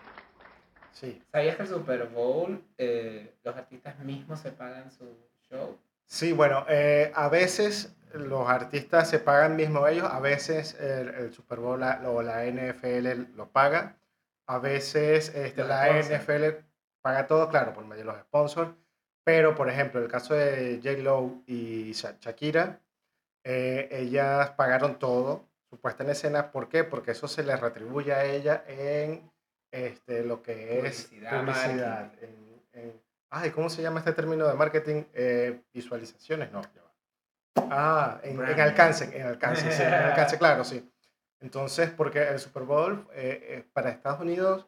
Sí. 0.93 1.23
¿Sabías 1.31 1.57
que 1.57 1.63
el 1.63 1.69
Super 1.69 2.07
Bowl, 2.07 2.65
eh, 2.79 3.35
los 3.45 3.55
artistas 3.57 3.99
mismos 3.99 4.41
se 4.41 4.51
pagan 4.53 4.91
su 4.91 5.05
show? 5.51 5.77
Sí, 6.07 6.33
bueno, 6.33 6.65
eh, 6.69 7.13
a 7.15 7.29
veces 7.29 7.95
los 8.15 8.49
artistas 8.49 9.11
se 9.11 9.19
pagan 9.19 9.57
mismo 9.57 9.87
ellos, 9.89 10.09
a 10.11 10.21
veces 10.21 10.75
el, 10.81 11.09
el 11.11 11.35
Super 11.35 11.59
Bowl 11.59 11.81
la- 11.81 12.01
o 12.07 12.23
la 12.23 12.45
NFL 12.47 13.35
lo 13.37 13.49
paga, 13.51 13.97
a 14.47 14.59
veces 14.59 15.29
este, 15.35 15.65
la. 15.65 15.89
NFL 16.01 16.65
paga 17.03 17.27
todo, 17.27 17.49
claro, 17.49 17.73
por 17.73 17.85
medio 17.85 18.03
de 18.05 18.11
los 18.13 18.21
sponsors, 18.21 18.71
pero 19.25 19.55
por 19.55 19.69
ejemplo, 19.71 20.01
el 20.01 20.09
caso 20.11 20.35
de 20.35 20.81
J. 20.83 20.99
Lo 21.03 21.43
y 21.47 21.93
Sha- 21.93 22.17
Shakira, 22.21 22.81
Eh, 23.49 23.89
ellas 23.93 24.51
pagaron 24.51 24.99
todo, 24.99 25.45
su 25.71 25.79
puesta 25.81 26.03
en 26.03 26.11
escena. 26.11 26.51
¿Por 26.51 26.69
qué? 26.69 26.83
Porque 26.83 27.13
eso 27.13 27.29
se 27.29 27.45
les 27.45 27.61
retribuye 27.61 28.13
a 28.13 28.25
ella 28.25 28.65
en 28.67 29.31
este, 29.73 30.25
lo 30.25 30.43
que 30.43 30.81
es 30.87 31.05
Publicidad. 31.41 32.13
En, 32.23 32.63
en- 32.73 33.03
ay, 33.31 33.51
¿cómo 33.51 33.69
se 33.71 33.83
llama 33.83 34.01
este 34.01 34.13
término 34.15 34.49
de 34.49 34.55
marketing? 34.55 35.05
Eh, 35.15 35.61
visualizaciones, 35.73 36.51
no. 36.51 36.61
Ah, 37.71 38.21
en, 38.23 38.41
en 38.45 38.61
alcance, 38.61 39.17
en 39.17 39.27
alcance, 39.27 39.71
sí, 39.73 39.83
en 39.83 39.93
alcance, 39.95 40.39
claro, 40.39 40.65
sí. 40.65 40.89
Entonces, 41.47 41.91
porque 41.97 42.27
el 42.27 42.41
Super 42.41 42.65
Bowl 42.65 43.07
eh, 43.15 43.39
eh, 43.51 43.65
para 43.73 43.91
Estados 43.91 44.21
Unidos, 44.21 44.67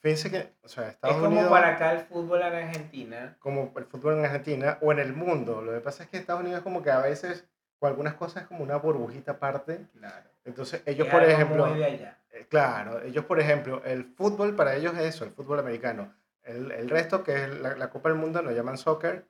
fíjense 0.00 0.30
que, 0.30 0.50
o 0.62 0.68
sea, 0.68 0.84
Es 0.88 0.94
Estados 0.94 1.16
como 1.18 1.28
Unidos, 1.28 1.50
para 1.50 1.68
acá 1.74 1.92
el 1.92 2.00
fútbol 2.06 2.40
en 2.40 2.54
Argentina. 2.54 3.36
como 3.38 3.70
el 3.76 3.84
fútbol 3.84 4.14
en 4.18 4.24
Argentina 4.24 4.78
o 4.80 4.92
en 4.92 4.98
el 4.98 5.12
mundo, 5.12 5.60
lo 5.60 5.72
que 5.72 5.80
pasa 5.80 6.04
es 6.04 6.08
que 6.08 6.16
Estados 6.16 6.40
Unidos 6.42 6.62
como 6.62 6.82
que 6.82 6.90
a 6.90 7.00
veces, 7.00 7.44
con 7.78 7.90
algunas 7.90 8.14
cosas 8.14 8.44
es 8.44 8.48
como 8.48 8.62
una 8.64 8.76
burbujita 8.76 9.32
aparte. 9.32 9.86
Claro. 9.98 10.30
Entonces, 10.46 10.82
ellos, 10.86 11.06
Es 11.08 11.12
por 11.12 11.22
ejemplo, 11.22 11.66
allá. 11.66 12.18
eh, 12.32 12.46
Claro, 12.48 13.02
ellos 13.02 13.26
por 13.26 13.38
ejemplo, 13.38 13.82
el 13.84 14.04
fútbol 14.04 14.56
para 14.56 14.74
ellos 14.74 14.94
es 14.94 15.02
eso, 15.14 15.24
el 15.26 15.32
fútbol 15.32 15.58
americano. 15.58 16.14
El, 16.44 16.72
el 16.72 16.88
resto, 16.88 17.22
que 17.22 17.34
es 17.44 17.60
la, 17.60 17.76
la 17.76 17.90
Copa 17.90 18.08
del 18.08 18.16
Mundo, 18.16 18.40
lo 18.40 18.52
llaman 18.52 18.78
soccer, 18.78 19.26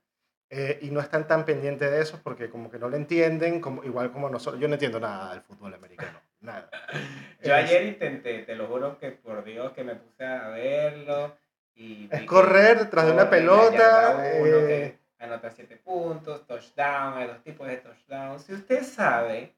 eh, 0.55 0.79
y 0.83 0.91
no 0.91 1.01
están 1.01 1.27
tan 1.27 1.47
pendientes 1.47 1.91
de 1.91 2.01
eso 2.03 2.21
porque 2.23 2.51
como 2.51 2.71
que 2.71 2.79
no 2.79 2.91
lo 2.91 2.97
entienden, 2.97 3.59
como, 3.61 3.83
igual 3.85 4.13
como 4.13 4.29
nosotros. 4.29 4.61
Yo 4.61 4.69
no 4.69 4.75
entiendo 4.75 5.01
nada 5.01 5.33
del 5.33 5.41
fútbol 5.41 5.73
americano, 5.73 6.21
nada. 6.41 6.69
Yo 7.43 7.57
Es- 7.57 7.65
ayer 7.71 7.85
intenté, 7.85 8.43
te 8.43 8.55
lo 8.55 8.67
juro 8.67 8.99
que 8.99 9.13
por 9.13 9.43
Dios 9.45 9.73
que 9.73 9.83
me 9.83 9.95
puse 9.97 10.25
a 10.27 10.49
verlo. 10.51 11.35
Y 11.75 12.07
Es 12.13 12.25
correr 12.25 12.79
detrás 12.81 13.07
de 13.07 13.13
una 13.13 13.31
pelota. 13.31 14.15
uno, 14.39 14.57
eh, 14.59 14.99
que 15.19 15.25
anota 15.25 15.51
7 15.51 15.77
puntos, 15.79 16.47
touchdown, 16.47 17.15
hay 17.17 17.29
dos 17.29 17.43
tipos 17.43 17.67
de 17.67 17.79
touchdown. 17.79 18.39
Si 18.39 18.53
usted 18.53 18.83
sabe, 18.83 19.55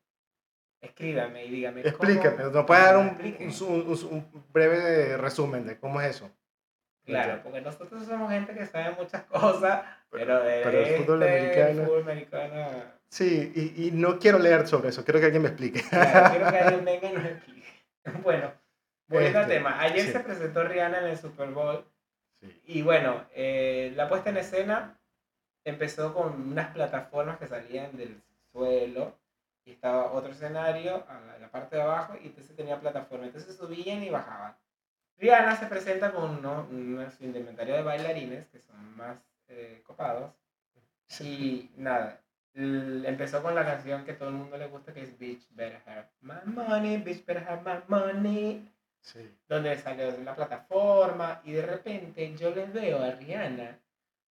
escríbame 0.80 1.44
y 1.46 1.50
dígame. 1.50 1.82
cómo- 1.82 1.88
explíqueme, 1.90 2.50
¿nos 2.52 2.64
puede 2.64 2.82
dar 2.82 2.96
un, 2.98 3.08
un- 3.08 3.88
un- 3.90 4.28
un 4.32 4.44
breve 4.52 5.16
resumen 5.16 5.66
de 5.66 5.76
cómo 5.78 6.00
es 6.00 6.16
eso? 6.16 6.30
Claro, 7.04 7.40
porque 7.42 7.60
nosotros 7.60 8.04
somos 8.06 8.30
gente 8.30 8.54
que 8.54 8.66
sabe 8.66 8.94
muchas 8.98 9.22
cosas, 9.24 9.82
pero, 10.10 10.42
de 10.42 10.62
pero 10.64 10.78
el 10.80 10.96
fútbol 11.04 11.22
este, 11.22 11.38
americano- 11.38 11.80
el 11.80 11.86
fútbol 11.86 12.02
americano, 12.02 12.66
Sí, 13.08 13.52
y, 13.54 13.86
y 13.86 13.90
no 13.92 14.18
quiero 14.18 14.38
leer 14.38 14.66
sobre 14.66 14.88
eso, 14.88 15.04
quiero 15.04 15.20
que 15.20 15.26
alguien 15.26 15.42
me 15.42 15.48
explique. 15.50 15.82
claro, 15.88 16.30
quiero 16.34 16.50
que 16.50 16.58
alguien 16.58 16.84
venga 16.84 17.10
y 17.10 17.12
nos 17.12 17.24
explique. 17.26 17.68
Bueno, 18.22 18.52
volviendo 19.08 19.38
al 19.38 19.44
Este, 19.44 19.54
tema, 19.56 19.80
ayer 19.80 20.06
sí. 20.06 20.12
se 20.12 20.20
presentó 20.20 20.64
Rihanna 20.64 20.98
en 21.00 21.06
el 21.06 21.18
Super 21.18 21.48
Bowl 21.50 21.84
Sí. 22.40 22.60
y 22.66 22.82
bueno, 22.82 23.24
eh, 23.34 23.92
la 23.96 24.08
puesta 24.08 24.30
en 24.30 24.36
escena 24.38 24.98
empezó 25.64 26.12
con 26.12 26.50
unas 26.52 26.68
plataformas 26.74 27.38
que 27.38 27.46
salían 27.46 27.96
del 27.96 28.20
suelo 28.52 29.14
y 29.64 29.70
estaba 29.72 30.12
otro 30.12 30.32
escenario 30.32 31.04
a 31.08 31.38
la 31.40 31.48
parte 31.50 31.76
de 31.76 31.82
abajo 31.82 32.16
y 32.22 32.26
entonces 32.26 32.54
tenía 32.56 32.78
plataforma, 32.80 33.24
entonces 33.26 33.56
subían 33.56 34.02
y 34.02 34.10
bajaban. 34.10 34.54
Rihanna 35.18 35.56
se 35.56 35.66
presenta 35.66 36.12
con 36.12 36.38
uno, 36.38 36.66
un 36.70 37.06
su 37.16 37.24
indumentario 37.24 37.74
de 37.74 37.82
bailarines 37.82 38.46
que 38.48 38.58
son 38.60 38.96
más 38.96 39.16
eh, 39.48 39.82
copados 39.86 40.32
y 41.20 41.70
nada, 41.76 42.20
empezó 42.54 43.42
con 43.42 43.54
la 43.54 43.64
canción 43.64 44.04
que 44.04 44.14
todo 44.14 44.28
el 44.30 44.34
mundo 44.34 44.56
le 44.56 44.66
gusta 44.66 44.92
que 44.92 45.02
es 45.02 45.16
Bitch 45.18 45.46
Better 45.50 45.80
Have 45.86 46.08
My 46.22 46.34
Money, 46.46 46.96
Bitch 46.98 47.24
Better 47.24 47.46
Have 47.48 47.62
My 47.64 47.82
Money, 47.88 48.70
Sí. 49.00 49.30
donde 49.48 49.76
salió 49.76 50.10
de 50.10 50.24
la 50.24 50.34
plataforma 50.34 51.42
y 51.44 51.52
de 51.52 51.66
repente 51.66 52.34
yo 52.36 52.54
le 52.54 52.64
veo 52.64 53.02
a 53.02 53.10
Rihanna 53.10 53.78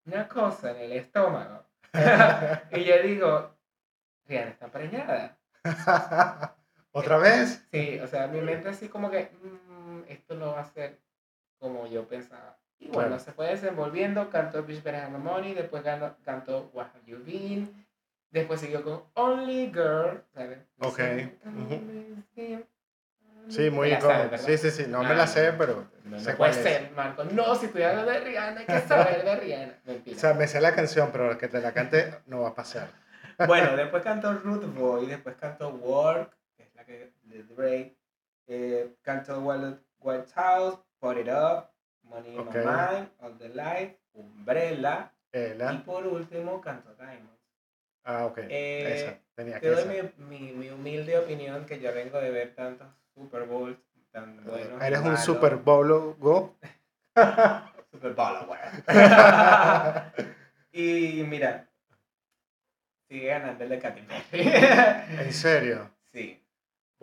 una 0.06 0.28
cosa 0.28 0.72
en 0.72 0.78
el 0.78 0.92
estómago 0.94 1.64
y 2.72 2.84
yo 2.84 3.02
digo, 3.04 3.56
Rihanna 4.28 4.50
está 4.50 4.68
preñada. 4.70 5.38
¿Otra 6.92 7.18
vez? 7.18 7.64
Sí, 7.72 8.00
o 8.00 8.08
sea, 8.08 8.28
mi 8.28 8.42
mente 8.42 8.70
así 8.70 8.90
como 8.90 9.10
que 9.12 9.32
"Mm, 9.42 9.73
esto 10.14 10.36
no 10.36 10.54
va 10.54 10.62
a 10.62 10.66
ser 10.66 11.00
como 11.60 11.88
yo 11.88 12.08
pensaba. 12.08 12.58
Y 12.80 12.88
bueno, 12.90 13.18
se 13.20 13.32
fue 13.32 13.48
desenvolviendo, 13.48 14.30
cantó 14.30 14.64
Bitch 14.64 14.84
Better 14.84 15.02
Have 15.06 15.18
Money, 15.18 15.54
después 15.54 15.84
ganó- 15.84 16.16
cantó 16.26 16.70
What 16.74 16.88
Have 16.94 17.06
You 17.06 17.24
Been, 17.24 17.86
después 18.32 18.60
siguió 18.60 18.84
con 18.84 19.04
Only 19.14 19.68
Girl, 19.74 20.22
¿sabes? 20.34 20.60
Ok. 20.80 21.00
Sí, 23.50 23.70
muy 23.70 23.90
¿verdad? 23.90 24.38
Sí, 24.40 24.58
sí, 24.58 24.72
sí, 24.72 24.86
no 24.88 25.04
me 25.04 25.14
la 25.16 25.28
sé, 25.28 25.54
pero 25.58 25.86
No, 26.06 26.20
sé 26.20 26.32
no 26.32 26.38
cuál 26.38 26.52
puede 26.52 26.64
es. 26.64 26.78
ser, 26.82 26.92
Marco. 26.92 27.24
No, 27.26 27.56
si 27.56 27.66
hablando 27.68 28.12
de 28.12 28.20
Rihanna, 28.22 28.60
hay 28.62 28.66
que 28.66 28.80
saber 28.88 29.24
de 29.24 29.36
Rihanna. 29.36 29.80
Mentira. 29.86 30.18
O 30.18 30.20
sea, 30.20 30.34
me 30.34 30.48
sé 30.48 30.62
la 30.62 30.74
canción, 30.74 31.10
pero 31.12 31.38
que 31.38 31.48
te 31.48 31.60
la 31.62 31.74
cante 31.74 32.20
no 32.26 32.42
va 32.42 32.50
a 32.50 32.56
pasar. 32.56 32.90
Bueno, 33.48 33.76
después 33.76 34.04
cantó 34.04 34.32
Rude 34.34 34.68
Boy, 34.68 35.08
después 35.08 35.36
cantó 35.36 35.70
Work, 35.70 36.36
que 36.56 36.64
es 36.64 36.76
la 36.76 36.86
que 36.86 37.12
de 37.24 37.44
Drake, 37.44 37.98
eh, 38.48 38.96
cantó 39.02 39.40
Wild, 39.42 39.80
White 40.04 40.32
House, 40.36 40.78
Put 41.00 41.18
It 41.18 41.28
Up, 41.30 41.70
Money 42.04 42.34
in 42.34 42.40
Ok. 42.40 42.56
My 42.56 42.64
Mind, 42.66 43.10
All 43.20 43.38
the 43.38 43.50
Life, 43.50 43.98
Umbrella, 44.14 45.12
y 45.34 45.78
por 45.86 46.06
último 46.06 46.62
cantó 46.62 46.94
Diamonds. 46.96 47.30
Ah, 48.04 48.26
ok. 48.26 48.38
Eh, 48.50 48.94
Esa, 48.96 49.20
tenía 49.36 49.56
Te 49.56 49.62
que 49.62 49.70
doy 49.70 49.84
ser. 49.84 50.14
mi, 50.18 50.40
mi, 50.40 50.52
mi 50.54 50.70
humilde 50.70 51.18
opinión 51.18 51.66
que 51.66 51.80
ya 51.80 51.92
vengo 51.92 52.20
de 52.20 52.30
ver 52.32 52.54
tantos 52.54 52.88
Super 53.16 53.44
Bowls 53.46 53.78
tan 54.12 54.44
buenos. 54.44 54.82
Eres 54.82 55.00
un 55.00 55.18
super 55.18 55.56
bolo 55.56 56.16
go. 56.20 56.56
Super 57.92 58.14
Bowl, 58.14 58.36
y 60.72 61.24
mira, 61.28 61.70
sigue 63.08 63.28
ganando 63.28 63.64
el 63.64 63.70
de 63.70 63.80
Katy 63.80 64.02
Perry. 64.02 64.48
En 65.20 65.34
serio. 65.34 65.92
sí. 66.12 66.43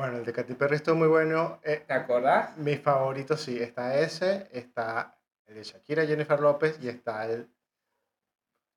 Bueno, 0.01 0.17
el 0.17 0.25
de 0.25 0.33
Katy 0.33 0.55
Perry 0.55 0.77
estuvo 0.77 0.95
muy 0.95 1.09
bueno. 1.09 1.61
Eh, 1.63 1.85
¿Te 1.87 1.93
acordás? 1.93 2.57
mi 2.57 2.77
favorito 2.79 3.37
sí, 3.37 3.63
está 3.63 3.99
ese, 3.99 4.49
está 4.51 5.15
el 5.45 5.57
de 5.57 5.63
Shakira, 5.63 6.07
Jennifer 6.07 6.41
López 6.41 6.79
y 6.81 6.89
está 6.89 7.27
el. 7.27 7.51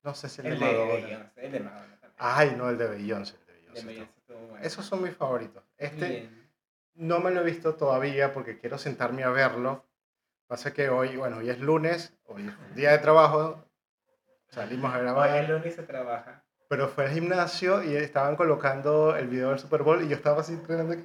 No 0.02 0.12
sé 0.12 0.28
si 0.28 0.42
el, 0.42 0.48
El 0.48 0.58
de 0.58 0.66
Madonna. 0.66 0.94
Beyoncé, 0.94 1.46
el 1.46 1.52
de 1.52 1.60
Madonna 1.60 1.96
también. 1.98 2.14
Ay, 2.18 2.54
no, 2.58 2.68
el 2.68 2.76
de 2.76 2.86
Beyoncé. 2.88 3.36
el 3.36 3.46
de 3.46 3.52
El 3.54 3.56
de 3.56 3.72
Beyoncé. 3.72 3.86
Beyoncé 3.86 4.12
estuvo 4.18 4.38
bueno. 4.48 4.66
Esos 4.66 4.84
son 4.84 5.02
mis 5.02 5.16
favoritos. 5.16 5.64
Este 5.78 6.08
Bien. 6.10 6.50
no 6.96 7.20
me 7.20 7.30
lo 7.30 7.40
he 7.40 7.44
visto 7.44 7.74
todavía 7.74 8.34
porque 8.34 8.58
quiero 8.58 8.76
sentarme 8.76 9.22
a 9.24 9.30
verlo. 9.30 9.82
Pasa 10.46 10.74
que 10.74 10.90
hoy, 10.90 11.16
bueno, 11.16 11.38
hoy 11.38 11.48
es 11.48 11.58
lunes, 11.58 12.12
hoy 12.24 12.46
es 12.46 12.54
un 12.68 12.74
día 12.74 12.90
de 12.90 12.98
trabajo, 12.98 13.64
salimos 14.50 14.92
a 14.92 14.96
Hoy 14.98 15.02
grabar, 15.02 15.36
el 15.38 15.50
lunes 15.50 15.74
se 15.74 15.84
trabaja. 15.84 16.43
Pero 16.74 16.88
fue 16.88 17.04
al 17.04 17.12
gimnasio 17.12 17.84
y 17.84 17.94
estaban 17.94 18.34
colocando 18.34 19.14
el 19.14 19.28
video 19.28 19.50
del 19.50 19.60
Super 19.60 19.84
Bowl 19.84 20.02
y 20.02 20.08
yo 20.08 20.16
estaba 20.16 20.40
así 20.40 20.54
entrenando 20.54 20.96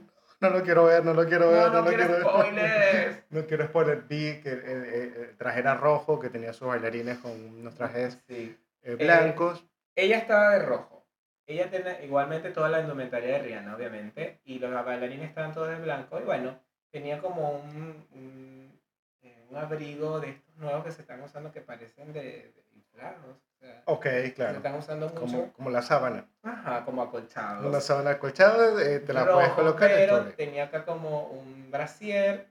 no 0.42 0.50
lo 0.50 0.64
quiero 0.64 0.86
ver, 0.86 1.06
no 1.06 1.14
lo 1.14 1.28
quiero 1.28 1.52
ver, 1.52 1.68
No, 1.72 1.82
no, 1.84 1.88
quiero 1.90 2.06
quiero 2.08 2.14
ver. 2.14 2.24
spoilers. 2.24 3.24
No 3.30 3.46
quiero 3.46 3.66
spoiler. 3.68 4.02
Vi 4.10 4.42
que 4.42 4.50
el, 4.50 4.62
el- 4.66 5.14
el 5.30 5.38
traje 5.38 5.60
era 5.60 5.76
rojo, 5.76 6.20
que 6.20 6.30
tenía 6.32 6.54
sus 6.54 6.68
bailarines 6.70 7.20
con 7.20 7.32
unos 7.32 7.76
trajes 7.76 8.18
Sí. 8.28 8.58
eh, 8.82 8.96
blancos. 8.96 9.64
Ella 9.96 10.18
estaba 10.18 10.52
de 10.52 10.66
rojo. 10.66 11.06
Ella 11.46 11.70
tenía 11.70 12.04
igualmente 12.04 12.50
toda 12.50 12.70
la 12.70 12.80
indumentaria 12.80 13.34
de 13.34 13.44
Rihanna, 13.44 13.76
obviamente. 13.76 14.40
Y 14.46 14.58
los 14.58 14.72
bailarines 14.74 15.30
estaban 15.30 15.54
todos 15.54 15.68
de 15.70 15.76
blanco. 15.76 16.20
Y 16.20 16.24
bueno, 16.24 16.58
tenía 16.90 17.20
como 17.20 17.52
un, 17.52 18.08
un, 18.16 18.80
eh, 19.22 19.46
un 19.52 19.58
abrigo 19.58 20.20
de 20.20 20.30
estos 20.30 20.56
nuevos 20.56 20.84
que 20.86 20.92
se 20.94 21.02
están 21.02 21.22
usando 21.22 21.52
que 21.52 21.62
parecen 21.62 22.12
de, 22.14 22.22
de 22.22 22.64
inflados. 23.00 23.36
O 23.36 23.60
sea, 23.60 23.82
ok, 23.86 24.04
Se 24.04 24.34
claro. 24.34 24.58
están 24.58 24.76
usando 24.76 25.08
mucho. 25.10 25.20
Como, 25.20 25.54
como 25.54 25.70
la 25.70 25.82
sábana. 25.82 26.26
Ajá, 26.44 26.86
como 26.86 27.02
acolchados. 27.02 27.66
Una 27.66 27.82
sábana 27.82 28.12
acolchada, 28.12 28.82
eh, 28.84 29.00
te 29.00 29.14
la 29.14 29.26
puedes 29.26 29.50
rojo, 29.50 29.56
colocar 29.62 29.92
en 29.92 29.98
pero 29.98 30.24
tenía 30.34 30.66
acá 30.66 30.86
como 30.86 31.24
un 31.28 31.70
brasier 31.72 32.48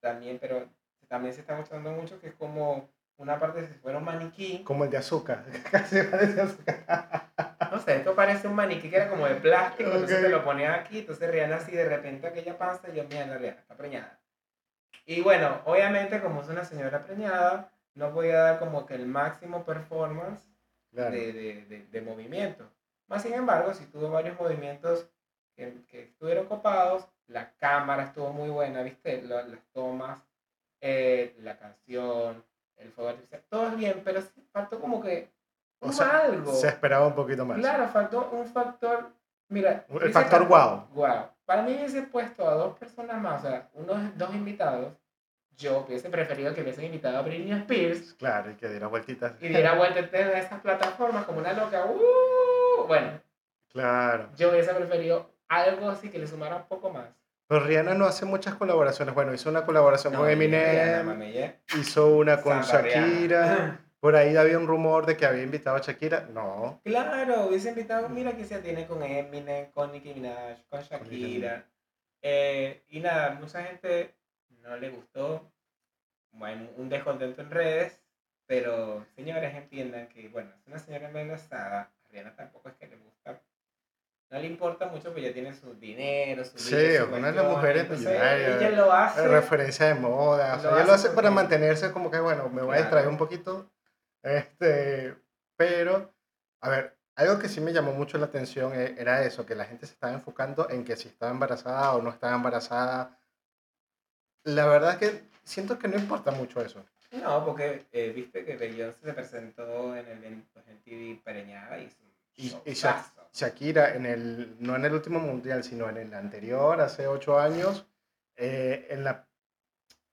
también, 0.00 0.38
pero 0.40 0.68
también 1.08 1.34
se 1.34 1.40
está 1.40 1.58
usando 1.58 1.90
mucho 1.90 2.18
que 2.20 2.28
es 2.28 2.34
como 2.34 2.88
una 3.16 3.38
parte 3.38 3.66
si 3.66 3.74
fuera 3.74 3.98
un 3.98 4.04
maniquí. 4.04 4.62
Como 4.64 4.84
el 4.84 4.90
de 4.90 4.96
azúcar. 4.96 5.44
Casi 5.70 6.02
parece 6.02 6.40
azúcar. 6.40 7.28
No 7.70 7.78
sé, 7.78 7.96
esto 7.96 8.14
parece 8.16 8.48
un 8.48 8.54
maniquí 8.54 8.90
que 8.90 8.96
era 8.96 9.08
como 9.08 9.26
de 9.26 9.36
plástico, 9.36 9.90
entonces 9.90 10.16
Ok. 10.18 10.22
te 10.24 10.28
lo 10.30 10.44
ponía 10.44 10.74
aquí, 10.74 11.00
entonces 11.00 11.30
Rihanna 11.30 11.56
así 11.56 11.70
de 11.72 11.84
repente 11.84 12.26
aquella 12.26 12.58
panza 12.58 12.88
y 12.88 12.96
yo, 12.96 13.04
mira, 13.04 13.26
la 13.26 13.38
Rihanna 13.38 13.60
está 13.60 13.76
preñada. 13.76 14.18
Y 15.04 15.20
bueno, 15.20 15.60
obviamente 15.64 16.20
como 16.20 16.42
es 16.42 16.48
una 16.48 16.64
señora 16.64 17.04
preñada, 17.04 17.70
no 18.00 18.12
podía 18.12 18.38
dar 18.40 18.58
como 18.58 18.86
que 18.86 18.94
el 18.94 19.06
máximo 19.06 19.64
performance 19.64 20.42
Claro. 20.92 21.12
de, 21.12 21.32
de, 21.32 21.64
de, 21.66 21.86
de 21.86 22.00
movimiento. 22.02 22.68
Más 23.06 23.22
sin 23.22 23.32
embargo, 23.34 23.72
si 23.74 23.84
tuvo 23.86 24.10
varios 24.10 24.36
movimientos 24.40 25.06
que, 25.54 25.72
que 25.86 26.02
estuvieron 26.02 26.46
copados, 26.46 27.06
la 27.28 27.52
cámara 27.58 28.02
estuvo 28.04 28.32
muy 28.32 28.50
buena, 28.50 28.82
¿viste? 28.82 29.22
Lo- 29.22 29.40
las 29.46 29.60
tomas, 29.72 30.18
eh, 30.80 31.36
la 31.42 31.56
canción, 31.58 32.42
el 32.76 32.90
fuego 32.90 33.10
artificial, 33.10 33.42
todo 33.48 33.68
es 33.68 33.76
bien, 33.76 34.00
pero 34.04 34.20
faltó 34.52 34.80
como 34.80 35.00
que 35.00 35.30
O 35.80 35.92
sea, 35.92 36.20
algo. 36.24 36.52
Se 36.54 36.66
esperaba 36.68 37.06
un 37.06 37.14
poquito 37.14 37.44
más. 37.44 37.58
Claro, 37.58 37.86
faltó 37.88 38.28
un 38.32 38.46
factor, 38.46 39.10
mira. 39.48 39.84
El 40.00 40.12
factor 40.12 40.48
wow. 40.48 40.86
Wow. 40.92 41.28
Para 41.44 41.62
mí 41.62 41.74
hubiese 41.74 42.02
puesto 42.02 42.48
a 42.48 42.54
dos 42.54 42.76
personas 42.78 43.20
más, 43.20 43.44
o 43.44 43.48
sea, 43.48 43.68
unos 43.74 44.16
dos 44.18 44.34
invitados. 44.34 44.92
Yo 45.60 45.84
hubiese 45.86 46.08
preferido 46.08 46.54
que 46.54 46.62
hubiesen 46.62 46.86
invitado 46.86 47.18
a 47.18 47.22
Britney 47.22 47.52
Spears 47.60 48.14
Claro, 48.18 48.50
y 48.50 48.54
que 48.54 48.68
diera 48.68 48.86
vueltitas. 48.86 49.34
y 49.40 49.48
diera 49.48 49.74
vuelta 49.74 50.00
en 50.00 50.28
esas 50.36 50.60
plataformas 50.60 51.24
como 51.26 51.38
una 51.40 51.52
loca. 51.52 51.84
¡uh! 51.84 52.86
Bueno, 52.86 53.20
Claro. 53.72 54.30
Yo 54.36 54.50
hubiese 54.50 54.74
preferido 54.74 55.30
algo 55.48 55.88
así 55.90 56.08
que 56.08 56.18
le 56.18 56.26
sumara 56.26 56.56
un 56.56 56.66
poco 56.66 56.90
más. 56.90 57.06
Pero 57.46 57.64
Rihanna 57.64 57.94
no 57.94 58.06
hace 58.06 58.24
muchas 58.24 58.54
colaboraciones. 58.54 59.14
Bueno, 59.14 59.34
hizo 59.34 59.48
una 59.50 59.64
colaboración 59.64 60.12
con 60.14 60.22
No, 60.22 60.28
Rihanna, 60.28 60.44
Eminem, 60.44 61.06
mami, 61.06 61.32
ya. 61.32 61.56
hizo 61.78 62.08
una 62.16 62.40
con 62.40 62.62
Santa 62.64 62.82
Rihanna. 62.82 63.06
Shakira. 63.08 63.80
Por 64.00 64.16
ahí 64.16 64.34
había 64.36 64.56
un 64.58 64.66
rumor 64.66 65.04
de 65.04 65.16
que 65.16 65.26
había 65.26 65.42
invitado 65.42 65.76
a 65.76 65.80
Shakira. 65.80 66.26
No. 66.32 66.80
Claro, 66.84 67.46
hubiese 67.48 67.68
invitado, 67.68 68.08
mira 68.08 68.32
que 68.32 68.44
se 68.44 68.58
tiene 68.60 68.86
con 68.86 69.02
Eminem, 69.02 69.70
con 69.72 69.92
Nicki 69.92 70.14
Minaj, 70.14 70.56
con 70.70 70.80
Shakira. 70.80 71.64
Eh, 72.22 72.82
y 72.88 73.00
nada, 73.00 73.32
mucha 73.38 73.62
gente 73.62 74.14
no 74.62 74.76
le 74.76 74.90
gustó. 74.90 75.50
Hay 76.42 76.72
un 76.76 76.88
descontento 76.88 77.42
en 77.42 77.50
redes, 77.50 78.00
pero 78.46 79.04
señores 79.16 79.54
entiendan 79.54 80.08
que, 80.08 80.28
bueno, 80.28 80.50
es 80.60 80.66
una 80.66 80.78
señora 80.78 81.08
embarazada. 81.08 81.80
A 81.82 82.08
Rihanna 82.10 82.34
tampoco 82.36 82.68
es 82.68 82.74
que 82.76 82.86
le 82.86 82.96
gusta. 82.96 83.40
No 84.30 84.38
le 84.38 84.46
importa 84.46 84.86
mucho, 84.86 85.04
porque 85.08 85.22
ya 85.22 85.32
tiene 85.32 85.52
su 85.54 85.74
dinero, 85.74 86.44
su 86.44 86.56
Sí, 86.56 86.74
brillo, 86.76 87.06
su 87.08 87.14
una 87.14 87.32
de 87.32 87.42
las 87.42 87.46
mujeres 87.50 87.90
millonarias, 87.90 88.60
Ella 88.62 88.70
lo 88.70 88.92
hace. 88.92 89.26
Referencia 89.26 89.86
de 89.86 89.94
moda. 89.94 90.54
O 90.56 90.60
sea, 90.60 90.70
ella 90.70 90.84
lo 90.84 90.92
hace 90.92 91.08
para 91.08 91.14
porque- 91.30 91.30
mantenerse 91.34 91.90
como 91.90 92.10
que, 92.12 92.20
bueno, 92.20 92.48
me 92.48 92.62
voy 92.62 92.74
a 92.74 92.76
Claro. 92.76 92.80
distraer 92.82 93.08
un 93.08 93.16
poquito. 93.18 93.68
Este, 94.22 95.16
pero, 95.56 96.14
a 96.60 96.68
ver, 96.68 96.96
algo 97.16 97.40
que 97.40 97.48
sí 97.48 97.60
me 97.60 97.72
llamó 97.72 97.92
mucho 97.92 98.18
la 98.18 98.26
atención 98.26 98.72
e- 98.72 98.94
era 98.98 99.24
eso, 99.24 99.44
que 99.46 99.56
la 99.56 99.64
gente 99.64 99.86
se 99.86 99.94
estaba 99.94 100.12
enfocando 100.12 100.68
en 100.70 100.84
que 100.84 100.96
si 100.96 101.08
estaba 101.08 101.32
embarazada 101.32 101.92
o 101.94 102.02
no 102.02 102.10
estaba 102.10 102.34
embarazada. 102.36 103.18
La 104.44 104.66
verdad 104.66 104.92
es 105.02 105.10
que 105.10 105.22
siento 105.44 105.78
que 105.78 105.88
no 105.88 105.96
importa 105.98 106.30
mucho 106.30 106.60
eso. 106.62 106.84
No, 107.12 107.44
porque 107.44 107.86
eh, 107.92 108.12
viste 108.14 108.44
que 108.44 108.56
Beyoncé 108.56 109.04
se 109.06 109.12
presentó 109.12 109.96
en 109.96 110.06
el 110.24 110.42
pues, 110.52 110.66
en 110.68 110.80
TV 110.82 111.20
preñada 111.24 111.78
y 111.78 111.84
hizo 112.36 112.62
Y, 112.64 112.70
y 112.70 112.74
Sha-. 112.74 113.04
Shakira, 113.32 113.94
en 113.94 114.06
el, 114.06 114.56
no 114.60 114.76
en 114.76 114.84
el 114.84 114.92
último 114.94 115.18
mundial, 115.20 115.62
sino 115.62 115.88
en 115.88 115.96
el 115.98 116.14
anterior, 116.14 116.80
hace 116.80 117.06
ocho 117.06 117.38
años, 117.38 117.86
eh, 118.36 118.86
en, 118.90 119.04
la, 119.04 119.28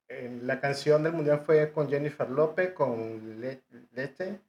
en 0.07 0.45
la 0.45 0.59
canción 0.59 1.03
del 1.03 1.13
mundial 1.13 1.39
fue 1.45 1.71
con 1.71 1.89
Jennifer 1.89 2.29
López, 2.29 2.73
con 2.73 3.39
Le- 3.41 3.63
Lete, 3.93 4.39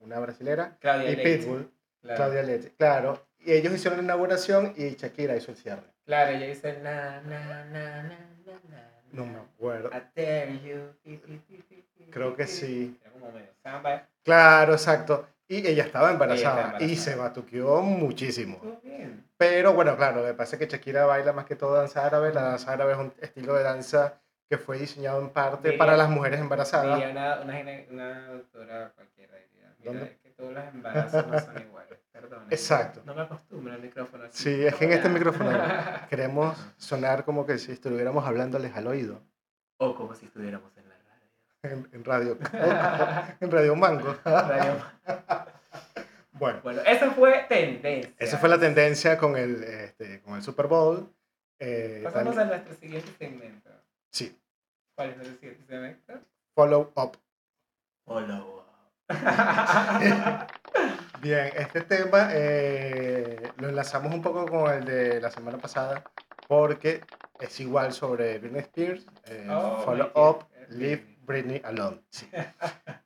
una 0.00 0.18
brasilera, 0.20 0.76
Claudia 0.80 1.10
y 1.10 1.16
Leite, 1.16 1.38
Pitbull, 1.38 1.70
claro. 2.00 2.16
Claudia 2.16 2.42
Lete, 2.42 2.70
claro. 2.76 3.26
Y 3.40 3.52
ellos 3.52 3.74
hicieron 3.74 3.98
la 3.98 4.04
inauguración 4.04 4.72
y 4.76 4.90
Shakira 4.94 5.36
hizo 5.36 5.50
el 5.50 5.56
cierre. 5.58 5.82
Claro, 6.06 6.30
ella 6.32 6.46
dice 6.46 6.78
na 6.80 7.20
na 7.22 7.64
na 7.64 7.64
na 7.64 8.02
na 8.02 8.02
na. 8.04 8.30
No 9.14 9.26
me 9.26 9.38
acuerdo. 9.38 9.90
I 9.92 10.02
dare 10.20 10.60
you. 10.60 11.18
Creo 12.10 12.34
que 12.36 12.46
sí. 12.46 12.98
Era 13.02 13.10
como 13.12 13.30
medio 13.32 13.48
samba. 13.62 14.08
Claro, 14.22 14.72
exacto. 14.72 15.26
Y 15.46 15.66
ella 15.66 15.84
estaba 15.84 16.10
embarazada, 16.10 16.62
embarazada. 16.62 16.84
y 16.90 16.96
se 16.96 17.14
batuqueó 17.14 17.82
muchísimo. 17.82 18.80
Bien. 18.82 19.24
Pero 19.36 19.72
bueno, 19.74 19.96
claro, 19.96 20.24
pasa 20.36 20.56
es 20.56 20.60
que 20.60 20.66
Shakira 20.68 21.04
baila 21.06 21.32
más 21.32 21.44
que 21.44 21.54
todo 21.56 21.74
danza 21.74 22.04
árabe. 22.06 22.32
La 22.32 22.42
danza 22.42 22.72
árabe 22.72 22.92
es 22.92 22.98
un 22.98 23.12
estilo 23.20 23.54
de 23.54 23.62
danza 23.62 24.20
que 24.48 24.58
fue 24.58 24.78
diseñado 24.78 25.20
en 25.20 25.30
parte 25.30 25.72
para 25.72 25.96
las 25.96 26.08
mujeres 26.08 26.40
embarazadas. 26.40 26.98
Una, 27.10 27.40
una, 27.40 27.52
gine- 27.54 27.86
una 27.90 28.28
doctora 28.28 28.92
cualquiera. 28.94 29.34
Todos 30.44 30.54
los 30.54 30.74
embarazos 30.74 31.26
no 31.26 31.38
son 31.40 31.62
iguales. 31.62 31.98
Perdón. 32.12 32.46
Exacto. 32.50 33.02
No 33.04 33.14
me 33.14 33.22
acostumbro 33.22 33.72
al 33.74 33.80
micrófono. 33.80 34.24
así. 34.24 34.42
Sí, 34.54 34.64
es 34.66 34.74
que 34.76 34.84
en 34.84 34.92
este 34.92 35.08
micrófono 35.08 35.50
queremos 36.08 36.56
sonar 36.76 37.24
como 37.24 37.44
que 37.46 37.58
si 37.58 37.72
estuviéramos 37.72 38.24
hablándoles 38.26 38.74
al 38.76 38.86
oído 38.86 39.20
o 39.78 39.94
como 39.94 40.14
si 40.14 40.26
estuviéramos 40.26 40.70
en 40.76 40.88
la 40.88 40.94
radio. 40.96 41.76
en, 41.76 41.88
en 41.92 42.04
radio, 42.04 42.38
en 43.40 43.50
radio 43.50 43.76
Mango. 43.76 44.16
Radio- 44.24 44.76
Bueno, 46.36 46.60
Bueno, 46.64 46.82
esa 46.84 47.12
fue 47.12 47.46
tendencia. 47.48 48.12
esa 48.18 48.38
fue 48.38 48.48
la 48.48 48.58
tendencia 48.58 49.16
con 49.18 49.36
el, 49.36 49.62
este, 49.62 50.20
con 50.22 50.34
el 50.34 50.42
Super 50.42 50.66
Bowl. 50.66 51.08
Eh, 51.60 52.00
Pasamos 52.02 52.34
también- 52.34 52.40
a 52.40 52.56
nuestro 52.56 52.74
siguiente 52.74 53.08
segmento. 53.18 53.70
sí, 54.10 54.36
¿Cuál 54.96 55.10
es 55.10 55.16
nuestro 55.16 55.38
siguiente 55.38 55.64
segmento? 55.68 56.12
follow 56.54 56.92
up. 56.96 57.16
Follow 58.04 58.53
up. 58.53 58.53
Bien, 61.20 61.50
este 61.56 61.80
tema 61.82 62.28
eh, 62.32 63.50
lo 63.58 63.68
enlazamos 63.68 64.14
un 64.14 64.22
poco 64.22 64.46
con 64.46 64.72
el 64.72 64.84
de 64.84 65.20
la 65.20 65.30
semana 65.30 65.58
pasada 65.58 66.02
porque 66.48 67.02
es 67.40 67.58
igual 67.60 67.92
sobre 67.92 68.38
Britney 68.38 68.60
Spears, 68.60 69.06
eh, 69.26 69.46
Oh, 69.50 69.78
Follow 69.84 70.06
Up, 70.08 70.12
God. 70.14 70.36
Leave 70.70 71.16
Britney 71.22 71.60
Alone. 71.64 72.00
sí. 72.10 72.28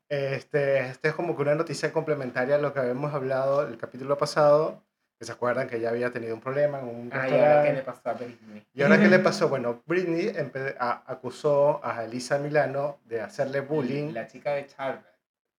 Este, 0.09 0.79
este 0.87 1.09
es 1.09 1.15
como 1.15 1.37
que 1.37 1.43
una 1.43 1.55
noticia 1.55 1.93
complementaria 1.93 2.55
a 2.55 2.59
lo 2.59 2.73
que 2.73 2.81
habíamos 2.81 3.13
hablado 3.15 3.67
el 3.69 3.77
capítulo 3.77 4.17
pasado, 4.17 4.83
que 5.19 5.27
se 5.27 5.33
acuerdan 5.33 5.69
que 5.69 5.77
ella 5.77 5.91
había 5.91 6.11
tenido 6.11 6.35
un 6.35 6.41
problema 6.41 6.79
en 6.81 6.87
un 6.89 7.11
Ay, 7.13 7.33
ahora 7.33 7.63
qué 7.65 7.73
le 7.75 7.83
pasó 7.83 8.01
a 8.09 8.13
Britney. 8.15 8.67
¿Y 8.73 8.83
ahora 8.83 8.99
qué 8.99 9.09
le 9.09 9.19
pasó? 9.31 9.49
Bueno, 9.49 9.83
Britney 9.87 10.33
a- 10.81 11.03
acusó 11.07 11.81
a 11.85 12.05
Elisa 12.05 12.39
Milano 12.39 12.99
de 13.05 13.21
hacerle 13.21 13.61
bullying. 13.61 14.13
La 14.15 14.27
chica 14.27 14.53
de 14.53 14.67
Charlotte. 14.67 15.05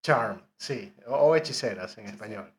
Charm, 0.02 0.42
sí, 0.58 0.94
o, 1.08 1.16
o 1.16 1.36
hechiceras 1.36 1.98
en 1.98 2.06
español. 2.08 2.52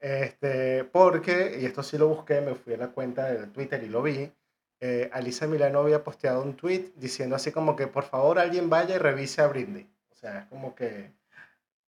Este, 0.00 0.84
porque, 0.84 1.58
y 1.60 1.66
esto 1.66 1.82
sí 1.82 1.98
lo 1.98 2.08
busqué, 2.08 2.40
me 2.40 2.54
fui 2.54 2.74
a 2.74 2.78
la 2.78 2.88
cuenta 2.88 3.26
de 3.26 3.46
Twitter 3.48 3.82
y 3.82 3.88
lo 3.88 4.02
vi, 4.02 4.32
eh, 4.80 5.10
Alisa 5.12 5.46
Milano 5.48 5.80
había 5.80 6.04
posteado 6.04 6.40
un 6.42 6.54
tweet 6.56 6.92
diciendo 6.94 7.34
así 7.34 7.50
como 7.50 7.74
que 7.74 7.88
por 7.88 8.04
favor 8.04 8.38
alguien 8.38 8.70
vaya 8.70 8.94
y 8.94 8.98
revise 8.98 9.42
a 9.42 9.48
Britney. 9.48 9.90
O 10.12 10.14
sea, 10.14 10.40
es 10.40 10.46
como 10.46 10.74
que 10.76 11.10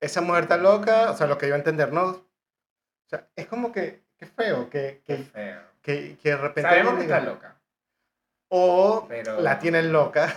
esa 0.00 0.20
mujer 0.22 0.44
está 0.44 0.56
loca, 0.56 1.10
o 1.12 1.16
sea, 1.16 1.26
lo 1.28 1.38
que 1.38 1.48
yo 1.48 1.54
entender, 1.54 1.92
¿no? 1.92 2.04
O 2.06 2.24
sea, 3.08 3.28
es 3.36 3.46
como 3.46 3.70
que, 3.70 4.02
qué 4.16 4.26
feo, 4.26 4.68
que, 4.70 5.02
Qué 5.06 5.16
que, 5.18 5.22
feo. 5.24 5.60
que, 5.82 6.16
que 6.20 6.28
de 6.30 6.36
repente... 6.36 6.68
Sabemos 6.68 6.94
que 6.94 7.02
está 7.02 7.20
loca. 7.20 7.56
O 8.48 9.06
Pero- 9.08 9.40
la 9.40 9.58
tienen 9.58 9.92
loca. 9.92 10.32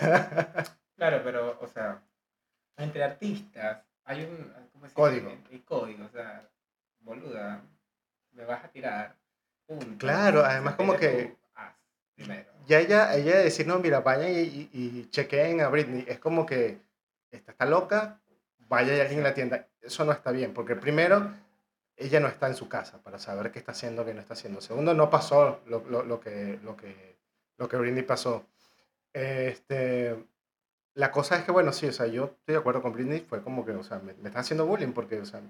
Claro, 0.95 1.21
pero, 1.23 1.57
o 1.59 1.67
sea, 1.67 2.01
entre 2.77 3.03
artistas 3.03 3.83
hay 4.05 4.23
un 4.23 4.53
¿cómo 4.71 4.87
se 4.87 4.93
Código. 4.93 5.29
Hay 5.51 5.59
código, 5.59 6.05
o 6.05 6.09
sea, 6.09 6.49
boluda, 6.99 7.61
me 8.31 8.45
vas 8.45 8.63
a 8.65 8.67
tirar. 8.69 9.15
punto. 9.65 9.97
Claro, 9.97 10.43
además 10.43 10.75
como 10.75 10.95
que- 10.97 11.35
haz 11.55 11.73
primero. 12.15 12.51
ya 12.67 12.79
ella, 12.79 13.15
ella 13.15 13.37
decir, 13.39 13.65
no, 13.65 13.79
mira, 13.79 14.01
vayan 14.01 14.31
y, 14.31 14.39
y, 14.41 14.69
y 14.73 15.09
chequeen 15.09 15.61
a 15.61 15.69
Britney, 15.69 16.05
es 16.07 16.19
como 16.19 16.45
que 16.45 16.79
esta 17.31 17.51
está 17.51 17.65
loca, 17.65 18.19
vaya 18.67 18.95
y 18.95 18.99
alguien 18.99 19.23
la 19.23 19.29
atienda. 19.29 19.67
Eso 19.81 20.05
no 20.05 20.11
está 20.11 20.31
bien, 20.31 20.53
porque 20.53 20.75
primero, 20.75 21.31
ella 21.95 22.19
no 22.19 22.27
está 22.27 22.47
en 22.47 22.55
su 22.55 22.67
casa 22.69 23.01
para 23.01 23.19
saber 23.19 23.51
qué 23.51 23.59
está 23.59 23.71
haciendo, 23.71 24.05
qué 24.05 24.13
no 24.13 24.21
está 24.21 24.33
haciendo. 24.33 24.61
Segundo, 24.61 24.93
no 24.93 25.09
pasó 25.09 25.61
lo, 25.67 25.79
lo, 25.89 26.03
lo 26.03 26.19
que, 26.19 26.59
lo, 26.63 26.75
que, 26.75 27.15
lo 27.57 27.67
que 27.69 27.77
Britney 27.77 28.03
pasó. 28.03 28.45
Este, 29.13 30.15
la 30.95 31.11
cosa 31.11 31.37
es 31.37 31.43
que, 31.43 31.51
bueno, 31.51 31.71
sí, 31.73 31.87
o 31.87 31.91
sea, 31.91 32.07
yo 32.07 32.25
estoy 32.25 32.53
de 32.53 32.57
acuerdo 32.57 32.81
con 32.81 32.93
Britney, 32.93 33.21
fue 33.21 33.41
como 33.43 33.65
que, 33.65 33.71
o 33.71 33.83
sea, 33.83 33.99
me, 33.99 34.13
me 34.13 34.29
están 34.29 34.41
haciendo 34.41 34.65
bullying, 34.65 34.93
porque, 34.93 35.19
o 35.19 35.25
sea, 35.25 35.41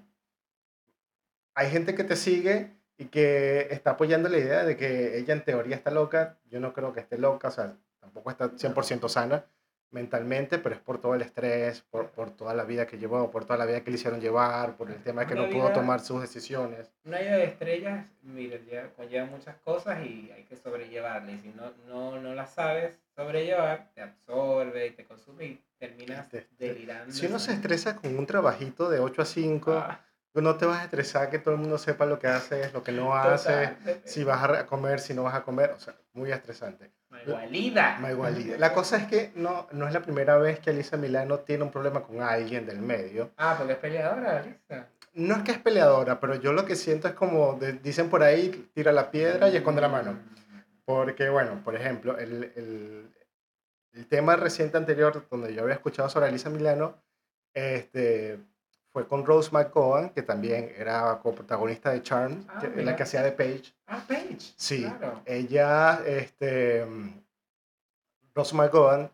hay 1.56 1.70
gente 1.70 1.96
que 1.96 2.04
te 2.04 2.16
sigue 2.16 2.72
y 2.98 3.06
que 3.06 3.68
está 3.72 3.92
apoyando 3.92 4.30
la 4.30 4.38
idea 4.38 4.64
de 4.64 4.78
que 4.78 5.18
ella 5.18 5.34
en 5.34 5.44
teoría 5.44 5.76
está 5.76 5.92
loca. 5.92 6.38
Yo 6.50 6.60
no 6.60 6.74
creo 6.74 6.94
que 6.94 7.02
esté 7.02 7.18
loca, 7.18 7.50
o 7.50 7.52
sea, 7.52 7.76
tampoco 8.00 8.32
está 8.32 8.52
100% 8.52 9.10
sana 9.10 9.46
mentalmente, 9.94 10.58
pero 10.60 10.76
es 10.76 10.82
por 10.82 11.00
todo 11.00 11.16
el 11.16 11.22
estrés, 11.22 11.82
por, 11.82 12.10
por 12.10 12.32
toda 12.32 12.54
la 12.54 12.64
vida 12.64 12.86
que 12.86 12.98
llevó, 12.98 13.30
por 13.32 13.46
toda 13.46 13.58
la 13.58 13.66
vida 13.66 13.82
que 13.82 13.92
le 13.92 13.96
hicieron 13.98 14.20
llevar, 14.20 14.76
por 14.76 14.90
el 14.90 15.02
tema 15.02 15.22
de 15.22 15.28
que 15.28 15.34
Una 15.36 15.44
no 15.44 15.50
pudo 15.50 15.64
vida- 15.64 15.74
tomar 15.74 16.00
sus 16.02 16.20
decisiones. 16.22 16.92
Una 17.06 17.20
vida 17.20 17.38
de 17.38 17.44
estrellas, 17.46 18.06
mira, 18.24 18.58
ya 18.70 18.90
conlleva 18.94 19.26
muchas 19.28 19.56
cosas 19.58 20.00
y 20.06 20.32
hay 20.36 20.44
que 20.44 20.56
sobrellevarla. 20.58 21.32
Y 21.32 21.40
si 21.40 21.50
no, 21.50 21.72
no, 21.88 22.20
no 22.20 22.34
las 22.34 22.54
sabes 22.54 23.00
sobrellevar, 23.16 23.90
te 23.94 24.02
absorbe 24.02 24.88
y 24.88 24.92
te 24.92 25.06
consume 25.06 25.46
y 25.46 25.62
terminas 25.80 26.28
Te- 26.30 26.48
delirando. 26.58 27.14
Si 27.14 27.26
uno 27.28 27.40
se 27.40 27.54
estresa 27.54 27.96
con 27.96 28.18
un 28.18 28.26
trabajito 28.26 28.90
de 28.90 29.00
8 29.00 29.22
a 29.22 29.26
5, 29.26 29.74
Ah, 29.74 30.00
no 30.36 30.56
te 30.56 30.66
vas 30.66 30.80
a 30.82 30.84
estresar 30.86 31.30
que 31.30 31.38
todo 31.38 31.54
el 31.54 31.60
mundo 31.60 31.78
sepa 31.78 32.08
lo 32.08 32.18
que 32.18 32.26
haces, 32.28 32.74
lo 32.74 32.84
que 32.84 32.92
no 32.92 33.14
haces, 33.16 33.70
si 34.04 34.24
vas 34.24 34.44
a 34.44 34.66
comer, 34.66 35.00
si 35.00 35.14
no 35.14 35.22
vas 35.24 35.36
a 35.36 35.44
comer, 35.44 35.70
o 35.72 35.80
sea, 35.80 35.94
muy 36.14 36.32
estresante. 36.32 36.90
Igualida. 37.26 37.98
Maigualida. 38.00 38.58
La 38.58 38.74
cosa 38.74 38.98
es 38.98 39.08
que 39.08 39.32
no, 39.36 39.68
no 39.72 39.88
es 39.88 39.94
la 39.94 40.02
primera 40.02 40.38
vez 40.38 40.60
que 40.60 40.70
Alisa 40.72 40.98
Milano 40.98 41.40
tiene 41.40 41.64
un 41.64 41.72
problema 41.72 42.02
con 42.04 42.22
alguien 42.22 42.66
del 42.66 42.80
medio. 42.80 43.32
Ah, 43.38 43.56
porque 43.58 43.74
es 43.74 43.80
peleadora, 43.80 44.42
Lisa. 44.42 44.88
No 45.14 45.36
es 45.36 45.44
que 45.44 45.52
es 45.52 45.60
peleadora, 45.60 46.20
pero 46.20 46.36
yo 46.36 46.54
lo 46.54 46.66
que 46.66 46.76
siento 46.76 47.08
es 47.08 47.14
como, 47.14 47.54
de- 47.60 47.74
dicen 47.74 48.10
por 48.10 48.24
ahí, 48.24 48.70
tira 48.74 48.92
la 48.92 49.12
piedra 49.12 49.48
y 49.50 49.56
esconde 49.58 49.82
la 49.82 49.90
mano. 49.90 50.18
Porque, 50.86 51.30
bueno, 51.30 51.62
por 51.64 51.76
ejemplo, 51.76 52.18
el, 52.18 52.52
el, 52.56 53.12
el 53.94 54.08
tema 54.08 54.36
reciente 54.36 54.76
anterior, 54.78 55.26
donde 55.30 55.54
yo 55.54 55.62
había 55.62 55.76
escuchado 55.76 56.10
sobre 56.10 56.26
Alisa 56.28 56.50
Milano, 56.50 56.98
este, 57.54 58.40
fue 58.94 59.08
con 59.08 59.26
Rose 59.26 59.50
McGowan, 59.52 60.12
que 60.12 60.22
también 60.22 60.72
era 60.78 61.20
coprotagonista 61.22 61.90
de 61.92 62.02
Charm, 62.04 62.46
Ah, 62.48 62.60
que- 62.62 62.84
la 62.84 62.96
que 62.96 63.04
hacía 63.04 63.24
de 63.24 63.32
Paige. 63.32 63.74
Ah, 63.88 64.04
Paige. 64.08 64.54
Sí, 64.56 64.84
Claro. 64.84 65.22
ella, 65.26 66.02
este, 66.06 66.86
Rose 68.36 68.56
McGowan, 68.56 69.12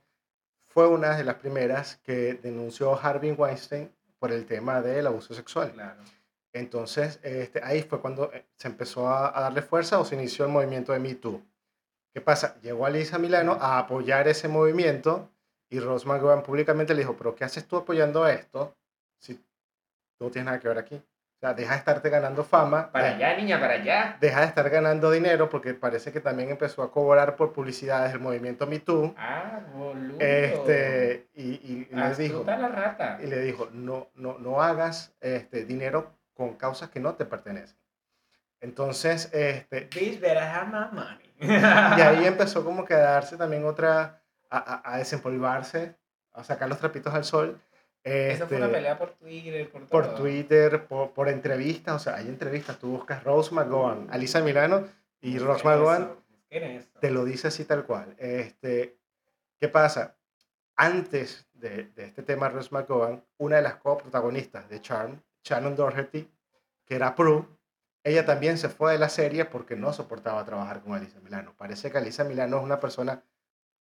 fue 0.68 0.88
una 0.88 1.16
de 1.18 1.24
las 1.24 1.36
primeras 1.36 1.98
que 2.04 2.36
denunció 2.36 2.94
a 2.94 3.02
Harvey 3.02 3.32
Weinstein 3.32 3.92
por 4.20 4.32
el 4.32 4.46
tema 4.46 4.82
del 4.82 5.08
abuso 5.08 5.34
sexual. 5.34 5.72
Claro. 5.72 6.02
Entonces, 6.54 7.20
este, 7.24 7.62
ahí 7.64 7.82
fue 7.84 8.02
cuando 8.02 8.32
eh, 8.34 8.46
se 8.58 8.68
empezó 8.68 9.08
a, 9.08 9.36
a 9.38 9.42
darle 9.42 9.62
fuerza 9.62 10.00
o 10.00 10.06
se 10.06 10.16
inició 10.16 10.46
el 10.46 10.52
movimiento 10.52 10.92
de 10.94 11.00
Me 11.00 11.16
Too. 11.16 11.42
¿Qué 12.14 12.22
pasa? 12.22 12.60
Llegó 12.62 12.86
Alisa 12.86 13.18
Milano 13.18 13.54
a 13.60 13.78
apoyar 13.80 14.28
ese 14.28 14.48
movimiento 14.48 15.30
y 15.70 15.80
Rose 15.80 16.08
McGowan 16.08 16.44
públicamente 16.44 16.94
le 16.94 17.02
dijo, 17.02 17.16
pero 17.16 17.36
¿qué 17.36 17.44
haces 17.46 17.68
tú 17.68 17.78
apoyando 17.78 18.28
esto 18.28 18.76
si 19.20 19.40
tú 20.20 20.26
no 20.26 20.32
tienes 20.32 20.46
nada 20.46 20.60
que 20.60 20.68
ver 20.68 20.78
aquí? 20.78 20.96
O 20.96 21.40
sea, 21.40 21.54
deja 21.54 21.72
de 21.72 21.78
estarte 21.80 22.10
ganando 22.10 22.44
fama. 22.44 22.92
Para 22.92 23.16
allá, 23.16 23.38
niña, 23.38 23.58
para 23.62 23.76
allá. 23.76 24.18
Deja 24.20 24.42
de 24.42 24.48
estar 24.48 24.70
ganando 24.70 25.10
dinero 25.10 25.50
porque 25.50 25.74
parece 25.74 26.12
que 26.12 26.20
también 26.20 26.50
empezó 26.50 26.84
a 26.84 26.92
cobrar 26.92 27.38
por 27.38 27.54
publicidades 27.54 28.12
del 28.12 28.20
movimiento 28.22 28.68
Me 28.68 28.80
Too. 28.80 29.16
Ah, 29.18 29.62
boludo. 29.74 30.18
Este, 30.20 31.30
y, 31.34 31.52
y- 31.52 31.88
y 31.90 31.96
le 31.96 32.16
dijo, 32.16 32.44
la 32.46 32.68
rata. 32.68 33.20
y 33.24 33.28
le 33.28 33.40
dijo, 33.42 33.70
no, 33.72 34.10
no, 34.16 34.38
no 34.38 34.62
hagas 34.62 35.16
este, 35.22 35.64
dinero 35.64 36.14
con 36.34 36.56
causas 36.56 36.90
que 36.90 37.00
no 37.00 37.14
te 37.16 37.24
pertenecen. 37.24 37.78
Entonces, 38.60 39.30
este, 39.34 39.86
Bitch, 39.96 40.20
better 40.20 40.40
have 40.44 40.68
my 40.68 40.88
money. 40.92 41.30
y 41.40 42.02
ahí 42.02 42.26
empezó 42.26 42.66
como 42.66 42.84
que 42.84 42.94
a 42.96 43.00
darse 43.00 43.38
también 43.38 43.64
otra, 43.66 44.22
a, 44.50 44.58
a, 44.58 44.94
a 44.94 44.98
desempolvarse, 44.98 45.96
a 46.34 46.44
sacar 46.44 46.68
los 46.68 46.80
trapitos 46.80 47.14
al 47.14 47.24
sol. 47.24 47.62
Eso 48.04 48.48
fue 48.48 48.58
una 48.58 48.68
este, 48.68 48.78
pelea 48.78 48.98
por 48.98 49.12
Twitter, 49.12 49.70
por 49.70 49.88
por 49.88 50.16
Twitter, 50.16 50.88
por, 50.88 51.12
por 51.12 51.30
entrevistas, 51.30 51.96
o 51.96 52.00
sea, 52.00 52.16
hay 52.16 52.28
entrevistas, 52.28 52.80
tú 52.80 52.92
buscas 52.92 53.24
Rose 53.24 53.54
McGowan, 53.54 54.08
Alisa 54.10 54.42
Milano 54.42 54.88
y 55.22 55.38
Rose 55.38 55.64
McGowan 55.66 56.16
te 57.00 57.12
lo 57.12 57.26
dice 57.26 57.50
así 57.50 57.66
tal 57.66 57.86
cual. 57.86 58.16
Este, 58.18 58.98
¿Qué 59.60 59.68
pasa? 59.68 60.16
Antes 60.76 61.48
de, 61.54 61.86
de 61.96 62.06
este 62.06 62.24
tema, 62.24 62.50
Rose 62.50 62.70
McGowan, 62.72 63.24
una 63.38 63.58
de 63.58 63.62
las 63.62 63.76
coprotagonistas 63.76 64.70
de 64.70 64.82
Charm, 64.82 65.22
Shannon 65.44 65.76
Doherty, 65.76 66.30
que 66.86 66.96
era 66.96 67.16
Prue, 67.16 67.46
ella 68.04 68.26
también 68.26 68.58
se 68.58 68.70
fue 68.70 68.94
de 68.94 68.98
la 69.00 69.10
serie 69.10 69.46
porque 69.46 69.76
no 69.76 69.94
soportaba 69.94 70.46
trabajar 70.46 70.82
con 70.82 70.94
Alisa 70.94 71.20
Milano. 71.20 71.54
Parece 71.58 71.92
que 71.92 71.98
Alisa 71.98 72.24
Milano 72.24 72.58
es 72.58 72.64
una 72.64 72.80
persona, 72.80 73.24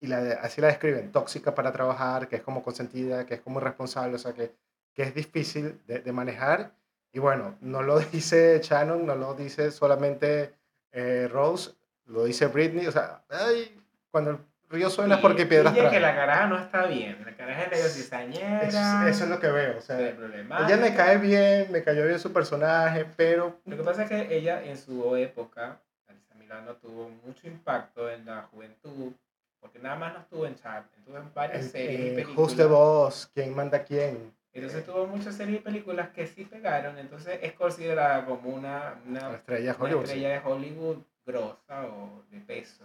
y 0.00 0.06
la, 0.06 0.38
así 0.42 0.60
la 0.60 0.68
describen, 0.68 1.12
tóxica 1.12 1.54
para 1.54 1.72
trabajar, 1.72 2.28
que 2.28 2.36
es 2.36 2.42
como 2.42 2.62
consentida, 2.62 3.26
que 3.26 3.34
es 3.34 3.40
como 3.40 3.60
irresponsable, 3.60 4.16
o 4.16 4.18
sea, 4.18 4.32
que, 4.32 4.52
que 4.94 5.02
es 5.02 5.14
difícil 5.14 5.80
de, 5.86 6.00
de 6.00 6.12
manejar. 6.12 6.72
Y 7.12 7.18
bueno, 7.18 7.56
no 7.60 7.82
lo 7.82 7.98
dice 8.12 8.60
Shannon, 8.62 9.04
no 9.04 9.14
lo 9.14 9.34
dice 9.34 9.70
solamente 9.70 10.54
eh, 10.92 11.28
Rose, 11.30 11.72
lo 12.06 12.24
dice 12.24 12.46
Britney, 12.46 12.86
o 12.86 12.92
sea, 12.92 13.22
ay, 13.28 13.78
cuando 14.10 14.30
el 14.30 14.38
río 14.70 14.88
suena 14.88 15.16
es 15.16 15.20
porque 15.20 15.46
piedras 15.46 15.76
es 15.76 15.90
que 15.90 16.00
la 16.00 16.14
caraja 16.14 16.46
no 16.46 16.58
está 16.58 16.86
bien. 16.86 17.22
La 17.24 17.36
caraja 17.36 17.64
es 17.64 17.70
medio 17.70 17.88
cizañera. 17.88 18.62
Eso, 18.62 19.08
eso 19.08 19.24
es 19.24 19.30
lo 19.30 19.38
que 19.38 19.48
veo, 19.48 19.78
o 19.78 19.80
sea, 19.80 20.00
ella 20.00 20.76
me 20.76 20.94
cae 20.94 21.18
bien, 21.18 21.70
me 21.70 21.82
cayó 21.82 22.06
bien 22.06 22.18
su 22.18 22.32
personaje, 22.32 23.06
pero 23.16 23.60
Lo 23.66 23.76
que 23.76 23.82
pasa 23.82 24.04
es 24.04 24.08
que 24.08 24.34
ella 24.34 24.64
en 24.64 24.78
su 24.78 25.14
época, 25.16 25.78
Alisa 26.08 26.34
Milano, 26.34 26.74
tuvo 26.76 27.10
mucho 27.24 27.46
impacto 27.46 28.10
en 28.10 28.24
la 28.24 28.42
juventud, 28.50 29.12
porque 29.60 29.78
nada 29.78 29.96
más 29.96 30.12
no 30.14 30.20
estuvo 30.20 30.46
en 30.46 30.54
Charm, 30.56 30.84
estuvo 30.98 31.16
en 31.18 31.32
varias 31.34 31.64
en- 31.66 31.70
series 31.70 32.00
y 32.00 32.06
eh, 32.08 32.12
películas. 32.14 32.38
Who's 32.38 32.56
the 32.56 32.64
Boss, 32.64 33.30
quién 33.34 33.54
manda 33.54 33.84
quién, 33.84 34.32
Entonces 34.52 34.84
tuvo 34.84 35.06
muchas 35.06 35.34
series 35.36 35.60
y 35.60 35.62
películas 35.62 36.08
que 36.10 36.26
sí 36.26 36.44
pegaron, 36.44 36.98
entonces 36.98 37.38
es 37.42 37.52
considerada 37.52 38.24
como 38.26 38.50
una, 38.50 38.94
una, 39.06 39.28
la 39.28 39.34
estrella 39.36 39.72
de 39.72 39.76
una 39.76 39.84
Hollywood. 39.84 40.04
estrella 40.04 40.28
de 40.30 40.38
Hollywood 40.44 40.96
grosa 41.24 41.86
o 41.86 42.24
de 42.30 42.40
peso. 42.40 42.84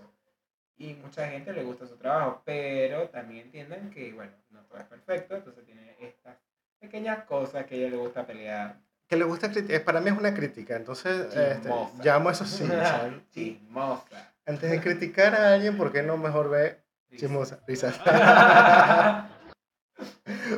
Y 0.78 0.94
mucha 0.96 1.26
gente 1.30 1.54
le 1.54 1.64
gusta 1.64 1.88
su 1.88 1.96
trabajo, 1.96 2.42
pero 2.44 3.08
también 3.10 3.46
entienden 3.46 3.90
que, 3.90 4.12
bueno, 4.12 4.34
no 4.52 4.62
todo 4.66 4.78
es 4.78 4.84
perfecto, 4.86 5.36
entonces 5.38 5.66
tiene 5.66 5.96
estas 6.02 6.36
pequeñas 6.80 7.24
cosas 7.24 7.66
que 7.66 7.76
a 7.76 7.78
ella 7.78 7.90
le 7.92 7.96
gusta 7.98 8.26
pelear. 8.26 8.76
Que 9.08 9.16
le 9.16 9.24
gusta 9.24 9.50
criticar, 9.50 9.84
para 9.86 10.02
mí 10.02 10.10
es 10.10 10.18
una 10.18 10.34
crítica, 10.34 10.76
entonces 10.76 11.34
este, 11.34 11.70
llamo 12.04 12.30
eso 12.30 12.44
sí, 12.46 12.64
Chismosa. 13.32 14.34
Antes 14.45 14.69
de 14.69 14.81
criticar 14.81 15.36
a 15.36 15.53
alguien, 15.53 15.77
¿por 15.77 15.91
qué 15.91 16.03
no 16.03 16.17
mejor 16.17 16.49
ve 16.49 16.81
chismosa, 17.15 17.60
risas? 17.67 17.99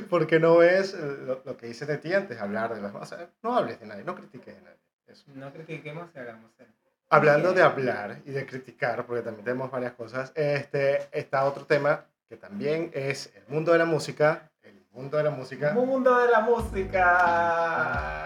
¿Por 0.10 0.28
qué 0.28 0.39
no 0.39 0.58
ves 0.58 0.93
lo, 0.93 1.41
lo 1.45 1.58
que 1.58 1.67
dice 1.67 1.86
de 1.86 1.97
ti 1.97 2.13
antes 2.13 2.39
hablar 2.39 2.73
de 2.73 2.82
las 2.82 2.91
cosas? 2.91 3.30
No 3.41 3.56
hables 3.56 3.80
de 3.80 3.86
nadie, 3.86 4.04
no 4.04 4.15
critiques 4.15 4.56
de 4.56 4.62
nadie. 4.62 4.78
Eso. 5.08 5.23
no 5.36 5.54
critiquemos 5.54 6.10
y 6.13 6.19
hagamos 6.19 6.52
el. 6.60 6.67
Hablando 7.10 7.54
de 7.54 7.62
hablar 7.62 8.19
y 8.26 8.32
de 8.32 8.45
criticar, 8.45 9.06
porque 9.06 9.21
también 9.21 9.45
tenemos 9.45 9.71
varias 9.71 9.93
cosas, 9.93 10.34
este, 10.36 11.08
está 11.17 11.45
otro 11.45 11.65
tema 11.65 12.06
que 12.28 12.36
también 12.36 12.91
es 12.93 13.34
el 13.34 13.43
mundo 13.47 13.71
de 13.71 13.78
la 13.78 13.86
música. 13.86 14.52
El 14.62 14.86
mundo 14.91 15.15
de 15.17 15.23
la 15.23 15.30
música. 15.30 15.71
Mundo 15.71 16.17
de 16.17 16.28
la 16.30 16.41
música. 16.41 18.26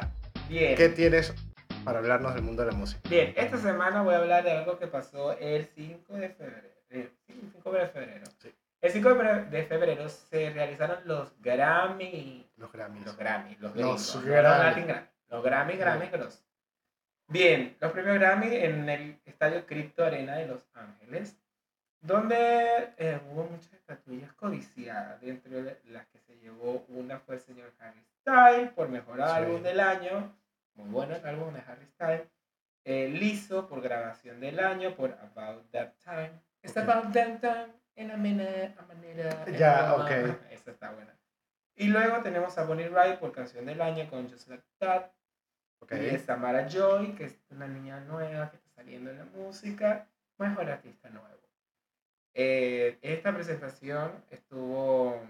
Bien. 0.50 0.76
¿Qué 0.76 0.90
tienes 0.90 1.36
para 1.84 2.00
hablarnos 2.00 2.34
del 2.34 2.44
mundo 2.44 2.64
de 2.64 2.72
la 2.72 2.78
música? 2.78 3.02
Bien, 3.10 3.34
esta 3.36 3.58
semana 3.58 4.02
voy 4.02 4.14
a 4.14 4.18
hablar 4.20 4.44
de 4.44 4.52
algo 4.52 4.78
que 4.80 4.88
pasó 4.88 5.34
el 5.38 5.66
5 5.66 6.14
de 6.14 6.30
febrero. 6.30 6.68
sí, 6.90 6.96
el 7.00 7.12
5 7.54 7.72
de 7.72 7.88
febrero. 7.88 8.26
Sí. 8.40 8.54
El 8.82 8.92
5 8.92 9.10
de 9.50 9.64
febrero- 9.64 10.10
se 10.10 10.50
realizaron 10.52 11.00
los 11.06 11.34
Grammy. 11.42 12.50
Los 12.58 12.72
Grammys. 12.72 13.06
Los 13.06 13.18
Grammy, 13.18 13.52
los, 13.56 13.62
Los 13.62 13.74
gringos, 13.74 14.16
no 14.16 14.22
los 14.22 14.58
Latin 14.60 14.88
Grammy. 14.88 15.08
Los 15.30 15.44
Grammy, 15.44 15.74
Grammy, 15.78 16.08
Gross. 16.08 16.44
Bien, 17.28 17.78
los 17.80 17.92
premios 17.92 18.16
Grammy 18.20 18.48
en 18.56 18.90
el 18.90 19.20
estadio 19.26 19.66
Crypto 19.66 20.04
Arena 20.04 20.36
de 20.36 20.48
Los 20.48 20.68
Ángeles, 20.74 21.38
donde 22.02 22.90
eh, 22.98 23.20
hubo 23.30 23.46
muchas 23.46 23.72
estatuillas 23.74 24.34
codiciadas. 24.34 25.22
Dentro 25.22 25.62
de 25.62 25.80
las 25.86 26.06
que 26.08 26.20
se 26.20 26.36
llevó 26.40 26.84
una 26.90 27.20
fue 27.20 27.36
el 27.36 27.42
señor 27.42 27.72
Harry 27.80 28.04
Styles 28.22 28.72
por 28.72 28.90
mejor 28.90 29.18
Sí. 29.18 29.24
álbum 29.24 29.62
del 29.64 29.80
año. 29.80 30.36
Muy 30.76 30.90
bueno 30.90 31.16
el 31.16 31.26
álbum 31.26 31.54
de 31.54 31.60
Harry 31.68 31.86
Styles. 31.86 32.28
Eh, 32.84 33.10
Lizzo 33.10 33.68
por 33.68 33.82
grabación 33.82 34.40
del 34.40 34.60
año 34.60 34.96
por 34.96 35.12
About 35.12 35.70
That 35.72 35.94
Time. 36.04 36.32
It's 36.64 36.76
Ok. 36.76 36.84
about 36.84 37.14
that 37.14 37.40
time 37.40 37.74
in 37.96 38.12
a 38.12 38.18
minute, 38.18 38.74
a 38.78 38.82
manera. 38.84 39.44
en 39.46 39.54
Ya, 39.56 39.96
ok. 39.96 40.10
Esa 40.52 40.72
está 40.72 40.92
buena. 40.92 41.16
Y 41.76 41.88
luego 41.88 42.22
tenemos 42.22 42.58
a 42.58 42.64
Bonnie 42.66 42.90
Wright 42.90 43.20
por 43.20 43.32
canción 43.32 43.66
del 43.66 43.82
año 43.82 44.10
con 44.10 44.30
Just 44.30 44.48
Like 44.48 44.64
That. 44.80 45.12
Ok. 45.80 45.94
Y 45.94 46.06
es 46.08 46.24
Samara 46.24 46.68
Joy, 46.68 47.16
que 47.16 47.26
es 47.26 47.40
una 47.50 47.68
niña 47.68 48.00
nueva 48.02 48.50
que 48.50 48.58
está 48.58 48.70
saliendo 48.72 49.10
en 49.12 49.18
la 49.20 49.26
música, 49.26 50.08
mejor 50.38 50.70
artista 50.70 51.10
nuevo. 51.10 51.28
Eh, 52.34 52.98
esta 53.02 53.34
presentación 53.34 54.24
estuvo 54.30 55.22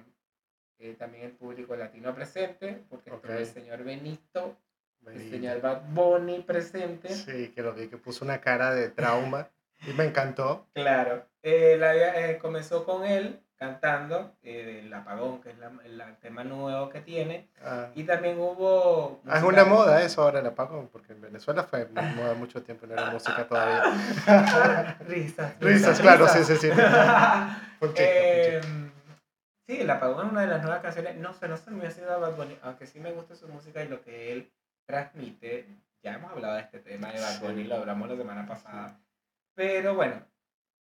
eh, 0.78 0.94
también 0.96 1.26
el 1.26 1.32
público 1.32 1.76
latino 1.76 2.14
presente, 2.14 2.84
porque 2.90 3.10
estuvo 3.10 3.34
Ok. 3.34 3.40
el 3.40 3.46
señor 3.46 3.84
Benito, 3.84 4.58
el 5.08 5.14
Benito. 5.14 5.36
señor 5.36 5.62
Bad 5.62 5.82
Bunny 5.90 6.40
presente. 6.42 7.10
Sí, 7.10 7.50
que 7.56 7.62
lo 7.62 7.74
vi 7.74 7.88
que 7.88 7.98
puso 7.98 8.24
una 8.26 8.40
cara 8.42 8.74
de 8.74 8.90
trauma 8.90 9.48
y 9.88 9.94
me 9.94 10.06
encantó. 10.06 10.68
Claro, 10.74 11.26
eh, 11.44 11.76
la, 11.80 11.96
eh, 12.30 12.38
comenzó 12.38 12.86
con 12.86 13.04
él 13.06 13.40
cantando 13.58 14.36
eh, 14.42 14.82
El 14.86 14.94
Apagón, 14.94 15.40
que 15.42 15.52
es 15.52 15.58
la- 15.60 15.72
el, 15.84 16.02
tema 16.20 16.44
nuevo 16.44 16.90
que 16.90 17.02
tiene, 17.02 17.48
Ah, 17.64 17.90
y 17.94 18.04
también 18.04 18.40
hubo... 18.40 19.22
Ah, 19.28 19.38
es 19.38 19.44
una 19.44 19.66
moda 19.66 20.02
eso 20.04 20.24
ahora 20.24 20.40
el 20.40 20.48
apagón, 20.48 20.88
porque 20.92 21.14
en 21.14 21.22
Venezuela 21.22 21.64
fue 21.64 21.86
moda 21.88 22.34
mucho 22.34 22.64
tiempo 22.64 22.88
no 22.88 22.94
era 22.94 23.12
música 23.12 23.48
todavía. 23.48 23.84
risas, 25.08 25.60
Risas, 25.60 26.00
claro, 26.00 26.28
sí, 26.28 26.40
risas. 26.40 26.60
sí, 26.60 26.68
sí. 26.70 26.74
Un 27.82 27.88
chiste, 27.90 28.58
Eh, 28.58 28.62
sí, 29.68 29.82
El 29.82 29.90
Apagón 29.92 30.26
es 30.28 30.32
una 30.32 30.42
de 30.42 30.48
las 30.48 30.62
nuevas 30.64 30.82
canciones. 30.82 31.16
No 31.18 31.34
sé, 31.34 31.48
no 31.48 31.58
sé 31.58 31.70
muy 31.72 31.86
así 31.86 32.02
de 32.02 32.08
Bad 32.08 32.36
Bunny, 32.36 32.58
aunque 32.64 32.88
sí 32.88 33.00
me 33.00 33.12
gusta 33.12 33.36
su 33.36 33.48
música 33.48 33.84
y 33.84 33.88
lo 33.88 34.02
que 34.02 34.32
él 34.32 34.52
transmite. 34.92 35.66
Ya 36.04 36.16
hemos 36.16 36.32
hablado 36.32 36.56
de 36.56 36.62
este 36.62 36.80
tema 36.80 37.12
de 37.12 37.20
Bad. 37.22 37.42
Bunny, 37.42 37.64
lo 37.64 37.76
hablamos 37.76 38.10
la 38.10 38.16
semana 38.18 38.46
pasada. 38.48 39.00
Pero 39.56 39.96
bueno, 39.96 40.26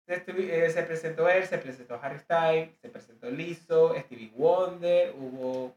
estuvi- 0.07 0.51
eh, 0.51 0.71
se 0.71 0.83
presentó 0.83 1.29
él, 1.29 1.45
se 1.47 1.59
presentó 1.59 1.99
Harry 2.03 2.19
Styles, 2.19 2.71
se 2.81 2.89
presentó 2.89 3.31
Lizzo, 3.31 3.95
Stevie 3.99 4.33
Wonder, 4.37 5.15
hubo 5.17 5.75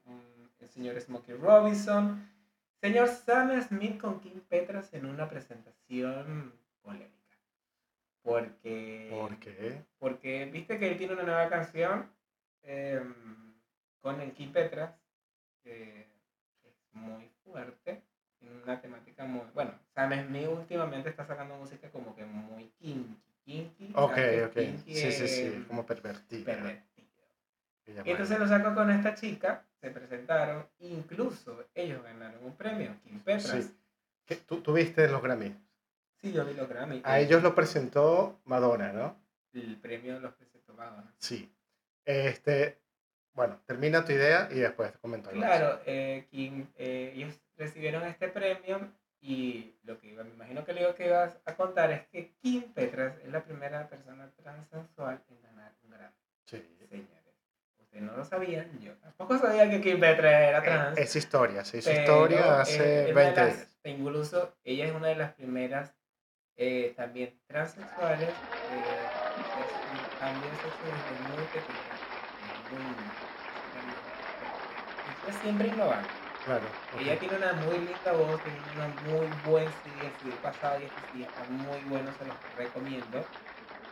el 0.59 0.67
señor 0.69 0.99
Smokey 0.99 1.35
Robinson, 1.35 2.27
señor 2.81 3.07
Sam 3.09 3.61
Smith 3.61 3.99
con 4.01 4.19
Kim 4.19 4.41
Petras 4.41 4.93
en 4.93 5.05
una 5.05 5.29
presentación 5.29 6.53
polémica. 6.81 7.13
Porque 8.23 9.07
¿Por 9.09 9.37
qué? 9.39 9.81
porque 9.99 10.45
viste 10.45 10.77
que 10.79 10.91
él 10.91 10.97
tiene 10.97 11.13
una 11.13 11.23
nueva 11.23 11.47
canción 11.49 12.09
em, 12.63 13.13
con 14.01 14.19
el 14.19 14.31
Kim 14.33 14.51
Petras, 14.51 14.91
que 15.63 16.01
es 16.63 16.75
muy 16.93 17.29
fuerte, 17.43 18.01
una 18.63 18.81
temática 18.81 19.25
muy... 19.25 19.41
Bueno, 19.53 19.71
Sam 19.93 20.13
Smith 20.27 20.47
últimamente 20.47 21.09
está 21.09 21.25
sacando 21.25 21.55
música 21.57 21.89
como 21.91 22.15
que 22.15 22.25
muy 22.25 22.69
kinky, 22.79 23.15
kinky. 23.45 23.91
Ok, 23.95 24.09
¿sabes 24.15 24.29
qué 24.29 24.39
es 24.41 24.45
ok. 24.47 24.53
kinky? 24.53 24.95
Sí, 24.95 25.11
sí, 25.11 25.27
sí, 25.27 25.65
como 25.67 25.85
pervertido. 25.85 26.53
Y 28.05 28.11
entonces 28.11 28.37
lo 28.39 28.47
sacó 28.47 28.75
con 28.75 28.91
esta 28.91 29.15
chica, 29.15 29.65
se 29.79 29.89
presentaron, 29.91 30.65
incluso 30.79 31.65
ellos 31.73 32.03
ganaron 32.03 32.43
un 32.43 32.55
premio, 32.55 32.95
Kim 33.03 33.19
Petras. 33.21 33.63
Sí. 33.65 33.75
¿Qué- 34.25 34.35
¿Tú, 34.35 34.61
tú 34.61 34.73
viste 34.73 35.07
los 35.07 35.21
Grammy? 35.21 35.55
Sí, 36.17 36.33
yo 36.33 36.45
vi 36.45 36.53
los 36.53 36.67
Grammy. 36.67 37.01
A 37.05 37.19
El- 37.19 37.27
ellos 37.27 37.43
lo 37.43 37.55
presentó 37.55 38.39
Madonna, 38.43 38.91
¿no? 38.91 39.15
El 39.53 39.77
premio 39.77 40.19
los 40.19 40.33
presentó 40.33 40.73
Madonna. 40.73 41.13
Sí. 41.19 41.49
Este, 42.03 42.77
bueno, 43.33 43.61
termina 43.65 44.03
tu 44.03 44.11
idea 44.11 44.49
y 44.51 44.59
después 44.59 44.91
algo. 45.01 45.31
Claro, 45.31 45.79
eh, 45.85 46.27
Kim, 46.29 46.67
eh, 46.77 47.13
ellos 47.15 47.39
recibieron 47.57 48.03
este 48.03 48.29
premio 48.29 48.91
y 49.19 49.75
lo 49.83 49.99
que 49.99 50.07
iba, 50.09 50.23
me 50.23 50.29
imagino 50.31 50.63
que 50.63 50.73
lo 50.73 50.93
que 50.95 51.07
ibas 51.07 51.37
a 51.45 51.55
contar 51.55 51.91
es 51.91 52.07
que 52.07 52.33
Kim 52.41 52.71
Petras 52.73 53.15
es 53.23 53.31
la 53.31 53.43
primera 53.43 53.87
persona 53.89 54.31
transexual 54.41 55.23
en 55.29 55.41
ganar 55.41 55.73
un 55.83 55.89
Grammy. 55.89 56.13
Sí. 56.45 56.63
Señores, 56.89 57.35
ustedes 57.79 58.03
no 58.03 58.15
lo 58.15 58.23
sabían, 58.23 58.79
yo 58.79 58.93
tampoco 58.97 59.37
sabía 59.39 59.69
que 59.69 59.81
Kim 59.81 59.99
Petras 59.99 60.49
era 60.49 60.61
trans. 60.61 60.97
Es, 60.97 61.15
historia, 61.15 61.65
sí, 61.65 61.79
es 61.79 61.87
historia 61.87 62.61
hace 62.61 63.11
20 63.11 63.39
años. 63.39 63.67
Incluso 63.83 64.55
ella 64.63 64.85
es 64.85 64.93
una 64.93 65.07
de 65.07 65.15
las 65.15 65.33
primeras 65.33 65.95
eh, 66.55 66.93
también 66.95 67.39
transexuales, 67.47 68.29
eh, 68.29 68.33
también 70.19 70.51
sexuales 70.53 71.01
muy 71.35 71.45
pequeña, 71.53 71.95
muy, 75.31 75.41
siempre 75.41 75.67
innovando. 75.67 76.26
Claro. 76.47 76.65
Ella 76.99 77.19
tiene 77.19 77.35
una 77.35 77.53
muy 77.53 77.77
linda 77.77 78.11
voz, 78.13 78.41
tiene 78.41 78.59
una 78.73 78.87
muy 79.03 79.27
buen 79.45 79.67
CD, 79.67 80.31
el 80.31 80.37
pasado 80.39 80.79
y 80.79 80.85
este 80.85 81.01
CD 81.11 81.23
está 81.23 81.43
muy 81.49 81.79
bueno, 81.89 82.09
se 82.17 82.25
los 82.25 82.35
recomiendo. 82.57 83.25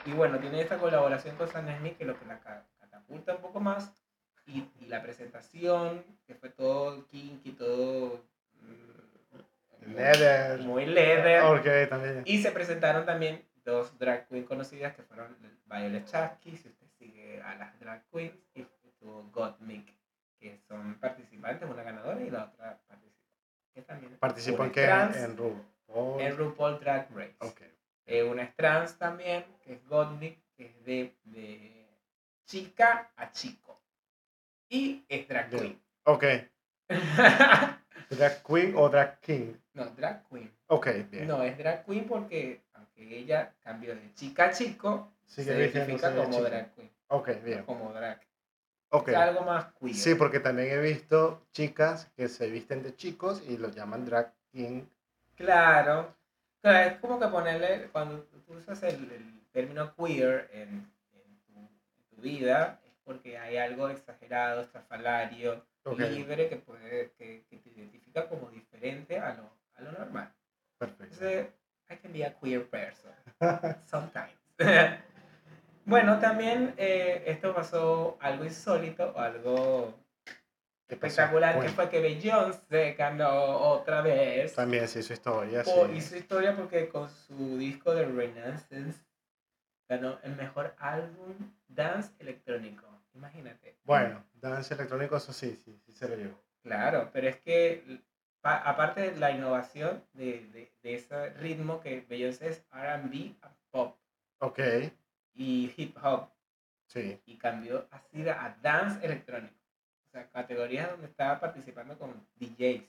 Y 0.05 0.13
bueno, 0.13 0.39
tiene 0.39 0.61
esta 0.61 0.77
colaboración 0.77 1.35
con 1.35 1.49
San 1.49 1.67
Smith 1.77 1.97
que 1.97 2.05
lo 2.05 2.17
que 2.17 2.25
la 2.25 2.39
catapulta 2.79 3.35
un 3.35 3.41
poco 3.41 3.59
más. 3.59 3.91
Y, 4.47 4.69
y 4.79 4.85
la 4.87 5.01
presentación, 5.01 6.03
que 6.25 6.35
fue 6.35 6.49
todo 6.49 7.05
kinky, 7.07 7.51
todo 7.51 8.23
Leather. 9.85 10.59
Muy 10.61 10.85
leather. 10.85 11.43
Ok, 11.43 11.89
también. 11.89 12.23
Y 12.25 12.41
se 12.41 12.51
presentaron 12.51 13.05
también 13.05 13.45
dos 13.63 13.97
drag 13.97 14.27
queens 14.27 14.47
conocidas 14.47 14.95
que 14.95 15.03
fueron 15.03 15.35
Violet 15.65 16.05
Chachki, 16.05 16.55
si 16.57 16.69
usted 16.69 16.87
sigue 16.97 17.41
a 17.41 17.55
las 17.55 17.79
drag 17.79 18.03
queens, 18.11 18.35
y 18.53 18.65
tuvo 18.99 19.29
Gottmik, 19.31 19.93
que 20.39 20.59
son 20.67 20.95
participantes, 20.99 21.67
una 21.69 21.83
ganadora 21.83 21.94
y 22.25 22.29
la 22.31 22.45
otra 22.45 22.79
participante. 22.87 24.17
¿Participó 24.19 24.63
en 24.63 24.71
qué? 24.71 24.85
en 24.85 25.37
RuPaul. 25.37 26.21
En 26.21 26.37
RuPaul 26.37 26.79
Drag 26.79 27.09
Race. 27.13 27.35
Okay. 27.39 27.71
Eh, 28.05 28.23
una 28.23 28.43
es 28.43 28.55
trans 28.55 28.97
también, 28.97 29.45
que 29.63 29.73
es 29.73 29.87
Gottmik, 29.87 30.39
que 30.55 30.67
es 30.67 30.85
de, 30.85 31.15
de 31.23 31.87
chica 32.45 33.11
a 33.15 33.31
chico. 33.31 33.81
Y 34.69 35.05
es 35.09 35.27
drag 35.27 35.49
queen. 35.49 35.81
Ok. 36.03 36.23
¿Drag 38.09 38.43
queen 38.43 38.75
o 38.75 38.89
drag 38.89 39.19
king? 39.21 39.53
No, 39.73 39.85
drag 39.85 40.27
queen. 40.29 40.51
Ok, 40.67 40.87
bien. 41.09 41.27
No, 41.27 41.43
es 41.43 41.57
drag 41.57 41.85
queen 41.85 42.07
porque 42.07 42.63
aunque 42.73 43.17
ella 43.17 43.55
cambió 43.61 43.95
de 43.95 44.13
chica 44.13 44.45
a 44.45 44.51
chico, 44.51 45.13
se 45.25 45.43
identifica 45.43 46.15
como 46.15 46.41
drag 46.41 46.73
queen. 46.75 46.91
Ok, 47.07 47.29
bien. 47.43 47.63
Como 47.65 47.91
drag. 47.93 48.21
Okay. 48.89 49.13
Es 49.13 49.19
algo 49.19 49.41
más 49.41 49.73
queer. 49.79 49.95
Sí, 49.95 50.15
porque 50.15 50.39
también 50.39 50.69
he 50.69 50.79
visto 50.79 51.45
chicas 51.51 52.11
que 52.15 52.27
se 52.29 52.49
visten 52.49 52.83
de 52.83 52.95
chicos 52.95 53.41
y 53.47 53.57
los 53.57 53.75
llaman 53.75 54.05
drag 54.05 54.33
king. 54.51 54.83
Claro. 55.35 56.15
claro 56.61 56.89
es 56.91 56.99
como 56.99 57.19
que 57.19 57.27
ponerle, 57.27 57.89
cuando 57.91 58.23
tú 58.23 58.53
usas 58.53 58.81
el, 58.83 59.41
término 59.51 59.93
queer 59.95 60.49
en, 60.53 60.91
tu, 62.09 62.21
vida, 62.21 62.79
es 62.85 62.91
porque 63.03 63.37
hay 63.37 63.57
algo 63.57 63.87
exagerado, 63.89 64.61
estrafalario, 64.61 65.63
libre 65.97 66.49
que, 66.49 66.55
puede, 66.55 67.11
que, 67.17 67.45
que 67.49 67.57
te 67.57 67.69
identifica 67.69 68.27
como 68.27 68.49
diferente 68.49 69.19
a 69.19 69.35
lo 69.35 69.49
a 69.77 69.81
lo 69.81 69.91
normal. 69.91 70.31
Perfecto. 70.77 71.03
Entonces, 71.03 71.47
I 71.89 71.95
can 71.97 72.13
be 72.13 72.25
a 72.25 72.33
queer 72.33 72.69
person. 72.69 73.11
Sometimes. 73.85 74.37
bueno, 75.85 76.19
también 76.19 76.73
eh, 76.77 77.23
esto 77.27 77.53
pasó 77.53 78.17
algo 78.19 78.43
insólito 78.43 79.13
o 79.15 79.19
algo 79.19 79.93
espectacular, 80.87 81.59
que 81.59 81.69
fue 81.69 81.89
que 81.89 81.99
Beyoncé 82.01 82.93
ganó 82.93 83.57
otra 83.59 84.01
vez. 84.01 84.53
También 84.53 84.87
se 84.87 84.99
hizo 84.99 85.13
historia, 85.13 85.63
sí. 85.63 85.71
Hizo 85.95 86.17
historia 86.17 86.55
porque 86.55 86.89
con 86.89 87.09
su 87.09 87.57
disco 87.57 87.93
de 87.93 88.05
Renaissance 88.05 88.99
ganó 89.87 90.19
el 90.23 90.35
mejor 90.35 90.75
álbum 90.79 91.35
dance 91.67 92.11
electrónico. 92.19 92.85
Imagínate. 93.13 93.77
Bueno, 93.83 94.23
dance 94.33 94.73
electrónico, 94.73 95.17
eso 95.17 95.33
sí, 95.33 95.55
sí, 95.63 95.79
sí 95.85 95.91
se 95.91 96.09
lo 96.09 96.15
llevó. 96.15 96.39
Claro, 96.63 97.09
pero 97.13 97.29
es 97.29 97.37
que 97.37 98.01
aparte 98.41 99.11
de 99.11 99.17
la 99.17 99.31
innovación 99.31 100.03
de, 100.13 100.47
de, 100.51 100.71
de, 100.81 100.95
ese 100.95 101.29
ritmo 101.35 101.79
que 101.79 102.05
Beyoncé 102.09 102.49
es 102.49 102.63
RB 102.71 103.35
pop. 103.71 103.95
Ok. 104.39 104.59
Y 105.35 105.73
hip 105.75 105.97
hop. 106.03 106.29
Sí. 106.87 107.19
Y 107.25 107.37
cambió 107.37 107.87
así 107.91 108.27
a 108.27 108.57
dance 108.61 109.05
electrónico. 109.05 109.53
O 110.07 110.11
sea, 110.11 110.27
categorías 110.29 110.89
donde 110.91 111.07
estaba 111.07 111.39
participando 111.39 111.97
con 111.97 112.25
DJs. 112.39 112.83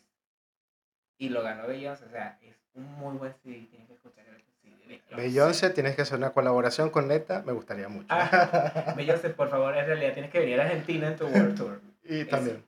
Y 1.18 1.28
lo 1.30 1.42
ganó 1.42 1.66
Beyoncé. 1.66 2.04
O 2.04 2.10
sea, 2.10 2.38
es 2.42 2.56
un 2.74 2.84
muy 2.94 3.16
buen 3.16 3.34
CD. 3.42 3.66
Tienes 3.70 3.88
que 3.88 3.94
escuchar 3.94 4.24
el 4.26 4.42
CD. 4.62 5.16
Beyoncé, 5.16 5.70
tienes 5.70 5.96
que 5.96 6.02
hacer 6.02 6.18
una 6.18 6.30
colaboración 6.30 6.90
con 6.90 7.08
Neta. 7.08 7.42
Me 7.42 7.52
gustaría 7.52 7.88
mucho. 7.88 8.06
Ah, 8.10 8.94
Beyoncé, 8.96 9.30
por 9.30 9.48
favor, 9.48 9.76
en 9.76 9.86
realidad 9.86 10.12
tienes 10.12 10.30
que 10.30 10.38
venir 10.38 10.60
a 10.60 10.64
Argentina 10.64 11.08
en 11.08 11.16
tu 11.16 11.26
World 11.26 11.56
Tour. 11.56 11.80
y 12.04 12.24
también. 12.24 12.64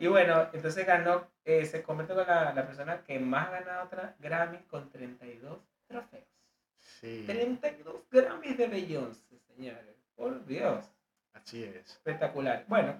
Y 0.00 0.06
bueno, 0.08 0.48
entonces 0.52 0.84
ganó, 0.86 1.28
eh, 1.44 1.64
se 1.64 1.82
convirtió 1.82 2.16
con 2.16 2.26
la, 2.26 2.52
la, 2.52 2.66
persona 2.66 3.02
que 3.06 3.18
más 3.20 3.48
ha 3.48 3.60
ganado 3.60 3.84
otra 3.84 4.16
Grammy 4.18 4.58
con 4.68 4.90
32 4.90 5.58
trofeos. 5.86 6.24
Sí. 7.00 7.24
32 7.26 7.94
Grammys 8.10 8.58
de 8.58 8.66
Beyoncé, 8.66 9.38
señores. 9.54 9.96
Por 10.14 10.44
Dios. 10.44 10.84
Así 11.32 11.64
es. 11.64 11.76
Espectacular. 11.76 12.64
Bueno, 12.68 12.94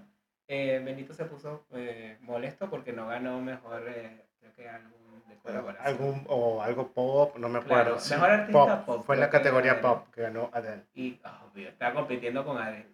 eh, 0.48 0.80
Benito 0.84 1.12
se 1.12 1.26
puso 1.26 1.66
eh, 1.72 2.16
molesto 2.22 2.70
porque 2.70 2.92
no 2.92 3.06
ganó 3.08 3.40
mejor, 3.40 3.84
creo 3.84 4.54
que 4.56 4.68
álbum 4.68 5.20
de 5.28 5.36
colaboración. 5.36 5.86
Algún, 5.86 6.24
o 6.28 6.62
algo 6.62 6.92
pop, 6.92 7.36
no 7.36 7.48
me 7.48 7.58
acuerdo. 7.58 7.98
Claro, 7.98 8.10
mejor 8.10 8.30
artista 8.30 8.86
pop. 8.86 9.04
Fue 9.04 9.16
en 9.16 9.20
la 9.20 9.30
categoría 9.30 9.80
pop 9.80 10.08
que 10.14 10.22
ganó 10.22 10.50
Adele. 10.52 10.84
Y, 10.94 11.20
obvio, 11.50 11.68
estaba 11.68 11.94
compitiendo 11.94 12.44
con 12.44 12.56
Adele. 12.56 12.88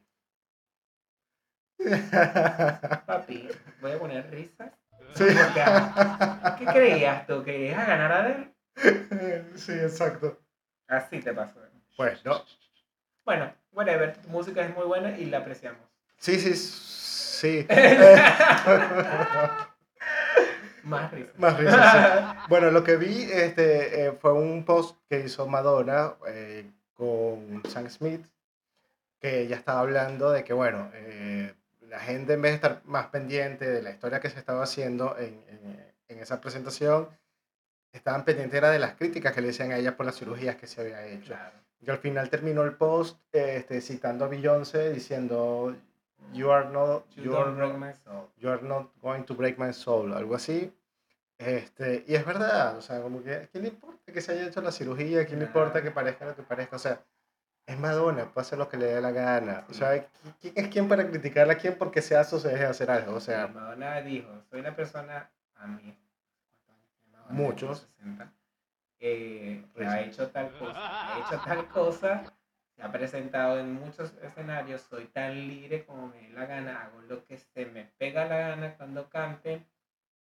Papi, 3.06 3.48
voy 3.80 3.92
a 3.92 3.98
poner 3.98 4.30
risas. 4.30 4.72
¿Qué 6.58 6.64
creías 6.66 7.26
tú? 7.26 7.44
¿Que 7.44 7.68
ibas 7.68 7.78
a 7.78 7.86
ganar 7.86 8.12
a 8.12 8.28
él? 8.28 8.52
Sí, 9.56 9.72
exacto. 9.72 10.38
Así 10.88 11.20
te 11.20 11.32
pasó. 11.32 11.60
Pues 11.96 12.24
no. 12.24 12.42
Bueno, 13.24 13.52
whatever. 13.72 14.16
Tu 14.16 14.28
música 14.28 14.62
es 14.64 14.74
muy 14.74 14.84
buena 14.84 15.18
y 15.18 15.26
la 15.26 15.38
apreciamos. 15.38 15.80
Sí, 16.18 16.38
sí, 16.38 16.54
sí. 16.54 17.66
Más 20.86 21.10
risas. 21.10 21.38
Más 21.38 21.58
risas, 21.58 22.48
Bueno, 22.48 22.70
lo 22.70 22.84
que 22.84 22.96
vi 22.96 23.28
este, 23.32 24.06
eh, 24.06 24.12
fue 24.12 24.32
un 24.32 24.64
post 24.64 24.96
que 25.08 25.18
hizo 25.20 25.46
Madonna 25.48 26.14
eh, 26.28 26.70
con 26.94 27.62
Sam 27.68 27.90
Smith, 27.90 28.24
que 29.18 29.40
ella 29.40 29.56
estaba 29.56 29.80
hablando 29.80 30.30
de 30.30 30.44
que, 30.44 30.52
bueno, 30.52 30.88
eh, 30.94 31.52
la 31.88 31.98
gente 31.98 32.34
en 32.34 32.42
vez 32.42 32.52
de 32.52 32.56
estar 32.56 32.82
más 32.84 33.08
pendiente 33.08 33.68
de 33.68 33.82
la 33.82 33.90
historia 33.90 34.20
que 34.20 34.30
se 34.30 34.38
estaba 34.38 34.62
haciendo 34.62 35.16
en, 35.18 35.42
en, 36.08 36.18
esa 36.20 36.40
presentación, 36.40 37.08
estaban 37.96 38.24
pendientes 38.24 38.56
era 38.56 38.70
de 38.70 38.78
las 38.78 38.94
críticas 38.94 39.32
que 39.32 39.40
le 39.40 39.48
decían 39.48 39.72
a 39.72 39.78
ella 39.78 39.96
por 39.96 40.06
las 40.06 40.16
cirugías 40.16 40.56
que 40.56 40.66
se 40.66 40.80
había 40.80 41.04
hecho. 41.06 41.34
Y 41.80 41.90
al 41.90 41.98
final 41.98 42.30
terminó 42.30 42.62
el 42.62 42.74
post 42.74 43.18
este, 43.32 43.80
citando 43.80 44.24
a 44.24 44.28
Beyoncé 44.28 44.92
diciendo, 44.92 45.74
you 46.32 46.50
are 46.50 46.68
not, 46.70 47.08
you, 47.16 47.36
are, 47.36 47.50
my 47.50 47.92
soul. 48.04 48.28
you 48.38 48.48
are 48.48 48.62
not 48.62 48.90
going 49.00 49.22
to 49.22 49.34
break 49.34 49.58
my 49.58 49.72
soul, 49.72 50.12
algo 50.12 50.34
así. 50.34 50.72
Este, 51.38 52.04
y 52.06 52.14
es 52.14 52.24
verdad, 52.24 52.78
o 52.78 52.82
sea, 52.82 53.02
como 53.02 53.22
que, 53.22 53.34
¿a 53.34 53.46
quién 53.46 53.64
le 53.64 53.68
importa 53.68 54.12
que 54.12 54.20
se 54.20 54.32
haya 54.32 54.46
hecho 54.46 54.62
la 54.62 54.72
cirugía? 54.72 55.20
¿A 55.20 55.26
quién 55.26 55.38
le 55.38 55.46
importa 55.46 55.82
que 55.82 55.90
parezca 55.90 56.24
lo 56.24 56.34
que 56.34 56.42
parezca? 56.42 56.76
O 56.76 56.78
sea, 56.78 57.02
es 57.66 57.78
Madonna, 57.78 58.32
puede 58.32 58.46
hacer 58.46 58.58
lo 58.58 58.68
que 58.68 58.78
le 58.78 58.86
dé 58.86 59.00
la 59.00 59.10
gana. 59.10 59.64
O 59.68 59.74
sea, 59.74 60.06
¿quién 60.40 60.54
es 60.56 60.68
quién 60.68 60.88
para 60.88 61.06
criticarla 61.06 61.56
quién 61.56 61.76
porque 61.76 62.00
se 62.00 62.16
hace 62.16 62.36
o 62.36 62.38
se 62.38 62.48
deje 62.48 62.62
de 62.62 62.70
hacer 62.70 62.90
algo? 62.90 63.14
O 63.14 63.20
sea, 63.20 63.48
Madonna 63.48 64.00
dijo, 64.00 64.30
soy 64.50 64.60
una 64.60 64.74
persona, 64.74 65.30
a 65.56 65.66
mí, 65.66 65.94
muchos, 67.30 67.88
eh, 69.00 69.64
ha 69.78 70.00
hecho 70.00 70.28
tal 70.28 70.50
cosa, 70.58 71.14
ha 71.14 71.18
hecho 71.20 71.42
tal 71.44 71.68
cosa, 71.68 72.24
se 72.74 72.82
ha 72.82 72.92
presentado 72.92 73.58
en 73.58 73.74
muchos 73.74 74.12
escenarios, 74.22 74.82
soy 74.82 75.06
tan 75.06 75.34
libre 75.48 75.84
como 75.84 76.08
me 76.08 76.22
dé 76.22 76.28
la 76.30 76.46
gana, 76.46 76.82
hago 76.82 77.00
lo 77.02 77.24
que 77.24 77.38
se 77.38 77.66
me 77.66 77.84
pega 77.98 78.26
la 78.26 78.38
gana 78.38 78.74
cuando 78.76 79.08
cante 79.08 79.62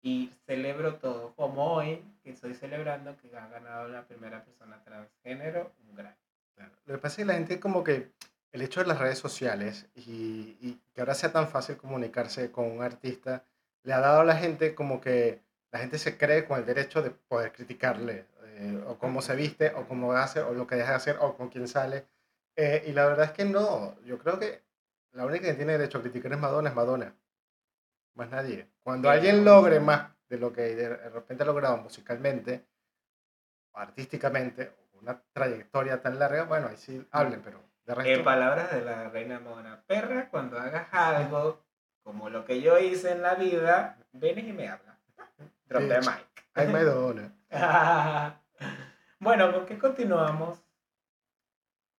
y 0.03 0.33
celebro 0.47 0.97
todo, 0.97 1.35
como 1.35 1.75
hoy, 1.75 2.03
que 2.23 2.31
estoy 2.31 2.55
celebrando 2.55 3.17
que 3.17 3.37
ha 3.37 3.49
ganado 3.49 3.89
la 3.89 4.07
primera 4.07 4.45
persona 4.45 4.83
transgénero 4.85 5.73
un 5.89 5.97
gran. 5.97 6.17
Lo 6.87 6.95
que 6.95 6.99
pasa 6.99 7.15
es 7.15 7.17
que 7.19 7.25
la 7.25 7.35
gente 7.35 7.61
como 7.61 7.85
que 7.85 8.11
el 8.53 8.63
hecho 8.63 8.81
de 8.81 8.87
las 8.87 8.99
redes 8.99 9.19
sociales 9.19 9.87
y, 9.95 10.79
que 10.95 11.01
ahora 11.01 11.15
sea 11.15 11.33
tan 11.33 11.49
fácil 11.49 11.77
comunicarse 11.77 12.51
con 12.51 12.71
un 12.71 12.83
artista, 12.83 13.45
le 13.83 13.93
ha 13.93 14.01
dado 14.01 14.21
a 14.21 14.25
la 14.25 14.37
gente 14.37 14.75
como 14.75 15.01
que 15.01 15.41
la 15.71 15.79
gente 15.79 15.99
se 15.99 16.17
cree 16.17 16.45
con 16.45 16.59
el 16.59 16.67
derecho 16.67 17.03
de 17.03 17.11
poder 17.11 17.53
criticarle, 17.53 18.27
eh, 18.43 18.83
o 18.87 18.99
cómo 18.99 19.23
se 19.23 19.37
viste, 19.37 19.73
o 19.75 19.87
cómo 19.87 20.13
hace, 20.13 20.41
o 20.41 20.53
lo 20.53 20.67
que 20.67 20.77
deja 20.77 20.91
de 20.91 20.97
hacer, 20.97 21.17
o 21.21 21.37
con 21.37 21.49
quién 21.49 21.69
sale. 21.69 22.07
Eh, 22.57 22.85
y 22.87 22.93
la 22.93 23.07
verdad 23.07 23.27
es 23.27 23.33
que 23.33 23.45
no, 23.45 24.01
yo 24.03 24.19
creo 24.19 24.39
que 24.39 24.63
la 25.13 25.27
única 25.27 25.47
que 25.47 25.55
tiene 25.55 25.73
derecho 25.79 25.99
a 25.99 26.03
criticar 26.03 26.33
es 26.33 26.39
Madonna, 26.39 26.71
es 26.71 26.75
Madonna. 26.75 27.15
Más 28.15 28.31
nadie. 28.31 28.69
Cuando 28.83 29.11
alguien 29.11 29.45
logre 29.45 29.79
más 29.79 30.11
de 30.29 30.39
lo 30.39 30.53
que 30.53 30.75
de 30.75 31.09
repente 31.11 31.45
ha 31.45 31.47
logrado 31.47 31.77
musicalmente, 31.77 32.67
artísticamente, 33.75 34.73
una 35.01 35.23
trayectoria 35.33 36.03
tan 36.03 36.19
larga, 36.19 36.45
bueno, 36.45 36.69
ahí 36.69 36.77
sí 36.77 37.07
hablen, 37.13 37.43
pero 37.43 37.63
de 37.87 37.95
resto... 37.95 38.11
En 38.11 38.25
palabras 38.25 38.73
de 38.73 38.85
la 38.85 39.09
reina 39.09 39.39
Madonna, 39.39 39.85
perra, 39.87 40.29
cuando 40.31 40.59
hagas 40.59 40.89
algo 40.93 41.65
como 42.03 42.29
lo 42.29 42.45
que 42.45 42.61
yo 42.61 42.79
hice 42.79 43.13
en 43.13 43.23
la 43.23 43.35
vida, 43.35 43.99
vienes 44.13 44.47
y 44.47 44.53
me 44.53 44.69
hablas. 44.69 44.88
Drop 45.69 45.83
the 45.87 45.99
mic. 46.01 46.47
Ay, 46.55 46.69
Madonna. 46.69 47.33
bueno, 49.21 49.53
¿con 49.53 49.67
qué 49.67 49.79
continuamos? 49.79 50.59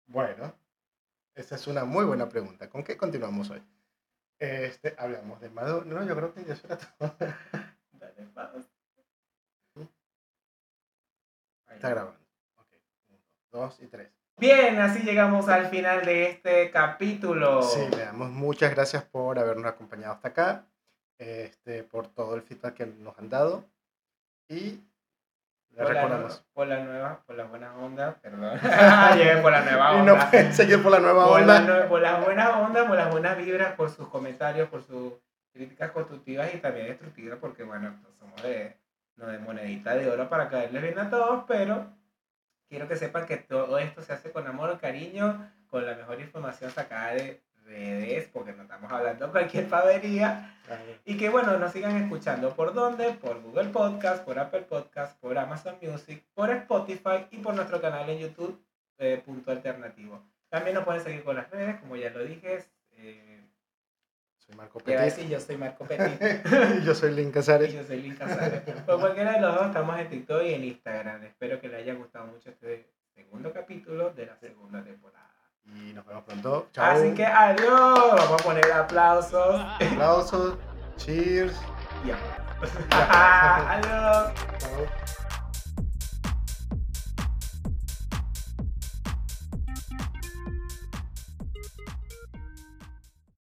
Bueno, 0.08 0.54
esa 1.36 1.56
es 1.56 1.68
una 1.68 1.86
muy 1.86 2.04
buena 2.06 2.28
pregunta. 2.28 2.70
¿Con 2.70 2.84
qué 2.84 2.98
continuamos 2.98 3.50
hoy? 3.52 3.64
Este, 4.40 4.96
hablamos 4.98 5.40
de 5.40 5.50
Madonna. 5.50 5.94
No, 5.94 6.04
yo 6.04 6.16
creo 6.16 6.34
que 6.34 6.44
ya 6.46 6.56
será 6.56 6.78
todo. 6.78 7.16
Dale 7.92 8.24
pausa. 8.34 8.70
Está 11.70 11.90
grabando. 11.90 12.20
Ok. 12.58 12.74
Uno, 13.08 13.20
dos 13.52 13.80
y 13.82 13.88
tres. 13.88 14.10
Bien, 14.38 14.80
así 14.80 15.04
llegamos 15.04 15.48
al 15.50 15.68
final 15.68 16.06
de 16.06 16.30
este 16.30 16.72
capítulo. 16.72 17.62
Sí, 17.62 17.88
le 17.92 18.06
damos 18.06 18.32
muchas 18.32 18.72
gracias 18.72 19.04
por 19.04 19.38
habernos 19.38 19.66
acompañado 19.66 20.14
hasta 20.14 20.30
acá, 20.30 20.66
este, 21.20 21.84
por 21.84 22.08
todo 22.08 22.36
el 22.36 22.42
feedback 22.42 22.74
que 22.74 22.86
nos 22.88 23.18
han 23.20 23.30
dado 23.30 23.64
y 24.48 24.82
le 25.72 25.84
por, 25.84 25.94
la, 25.94 26.02
recordamos. 26.02 26.40
nue- 26.42 26.44
por 26.54 26.68
la 26.68 26.80
nueva, 26.84 27.22
por 27.28 27.36
las 27.36 27.50
buenas 27.50 27.76
ondas, 27.78 28.16
perdón. 28.22 28.60
Llegué 29.18 29.38
por 29.42 29.52
la 29.52 29.62
nueva 29.62 29.94
Y 29.96 30.00
onda. 30.00 30.16
no 30.16 30.30
pueden 30.32 30.54
seguir 30.54 30.82
por 30.82 30.92
la 30.92 31.00
nueva 31.00 31.28
por, 31.28 31.42
la 31.42 31.58
onda. 31.60 31.68
nue- 31.86 31.88
por 31.88 32.02
las 32.02 32.26
buenas 32.26 32.56
ondas, 32.56 32.88
por 32.88 32.96
las 32.98 33.12
buenas 33.12 33.38
vibras, 33.38 33.74
por 33.76 33.90
sus 33.92 34.08
comentarios, 34.08 34.68
por 34.70 34.82
sus 34.84 35.14
críticas 35.54 35.92
constructivas 35.92 36.54
y 36.54 36.58
también 36.58 36.88
destructivas, 36.88 37.38
porque 37.40 37.64
bueno, 37.64 37.92
no 37.92 38.10
somos 38.20 38.42
de, 38.42 38.76
no 39.18 39.28
de 39.28 39.38
monedita 39.40 39.94
de 39.96 40.10
oro 40.10 40.30
para 40.30 40.50
caerles 40.50 40.82
bien 40.82 40.98
a 41.00 41.10
todos, 41.10 41.44
pero 41.48 41.86
quiero 42.70 42.88
que 42.88 42.96
sepan 42.96 43.26
que 43.26 43.38
todo 43.38 43.78
esto 43.78 44.02
se 44.02 44.14
hace 44.14 44.32
con 44.32 44.48
amor, 44.48 44.80
cariño, 44.80 45.52
con 45.68 45.86
la 45.86 45.96
mejor 45.96 46.20
información 46.22 46.72
sacada 46.72 47.12
de 47.14 47.42
redes, 47.70 48.28
porque 48.34 48.52
no 48.54 48.64
estamos 48.64 48.92
hablando 48.92 49.32
cualquier 49.32 49.68
pavería. 49.68 50.56
Y 51.06 51.18
que 51.18 51.30
bueno, 51.30 51.58
nos 51.58 51.72
sigan 51.72 51.96
escuchando 51.98 52.54
por 52.56 52.74
dónde, 52.74 53.14
por 53.14 53.42
Google 53.42 53.70
Podcast, 53.70 54.24
por 54.24 54.38
Apple 54.40 54.62
Podcast, 54.64 55.18
por 55.20 55.38
Amazon 55.38 55.78
Music, 55.82 56.24
por 56.34 56.50
Spotify 56.50 57.28
y 57.32 57.38
por 57.38 57.56
nuestro 57.56 57.80
canal 57.80 58.10
en 58.10 58.20
YouTube, 58.20 58.60
eh, 58.98 59.22
Punto 59.26 59.52
Alternativo. 59.52 60.22
También 60.50 60.76
nos 60.76 60.84
pueden 60.84 61.02
seguir 61.02 61.24
con 61.24 61.36
las 61.36 61.50
redes, 61.50 61.80
como 61.80 61.96
ya 61.96 62.10
lo 62.10 62.24
dije. 62.24 62.66
Eh, 62.94 63.46
Soy 64.38 64.56
Marco 64.56 64.80
Petit. 64.80 65.00
decir, 65.00 65.30
yo 65.30 65.40
soy 65.40 65.58
Marco 65.58 65.86
Petit 65.88 66.22
y 66.82 66.84
yo 66.84 66.96
soy 66.96 67.14
Link 67.14 67.30
y 67.30 67.32
Casares. 67.34 67.74
yo 67.74 67.84
soy 67.84 68.02
Link 68.02 68.18
Casares. 68.18 68.62
Por 68.86 69.00
cualquiera 69.00 69.34
de 69.34 69.42
los 69.42 69.56
dos 69.56 69.68
estamos 69.68 70.00
en 70.00 70.10
TikTok 70.10 70.44
y 70.44 70.54
en 70.54 70.64
Instagram. 70.64 71.24
Espero 71.24 71.62
que 71.62 71.68
les 71.68 71.82
haya 71.82 71.94
gustado 71.94 72.26
mucho 72.26 72.50
este 72.50 72.90
segundo 73.14 73.54
capítulo 73.54 74.12
de 74.12 74.26
la 74.26 74.36
segunda 74.38 74.84
temporada. 74.84 75.29
Y 75.76 75.94
nos 75.94 76.06
vemos 76.06 76.24
pronto. 76.24 76.68
Chao. 76.74 76.92
Así 76.92 77.14
que 77.14 77.26
adiós. 77.26 78.16
Vamos 78.16 78.42
a 78.42 78.44
poner 78.44 78.72
aplausos. 78.72 79.62
Aplausos. 79.80 80.58
Cheers. 80.98 81.54
y 82.06 82.12
aplausos. 82.12 82.88
adiós. 82.92 84.34
Chao. 84.60 85.10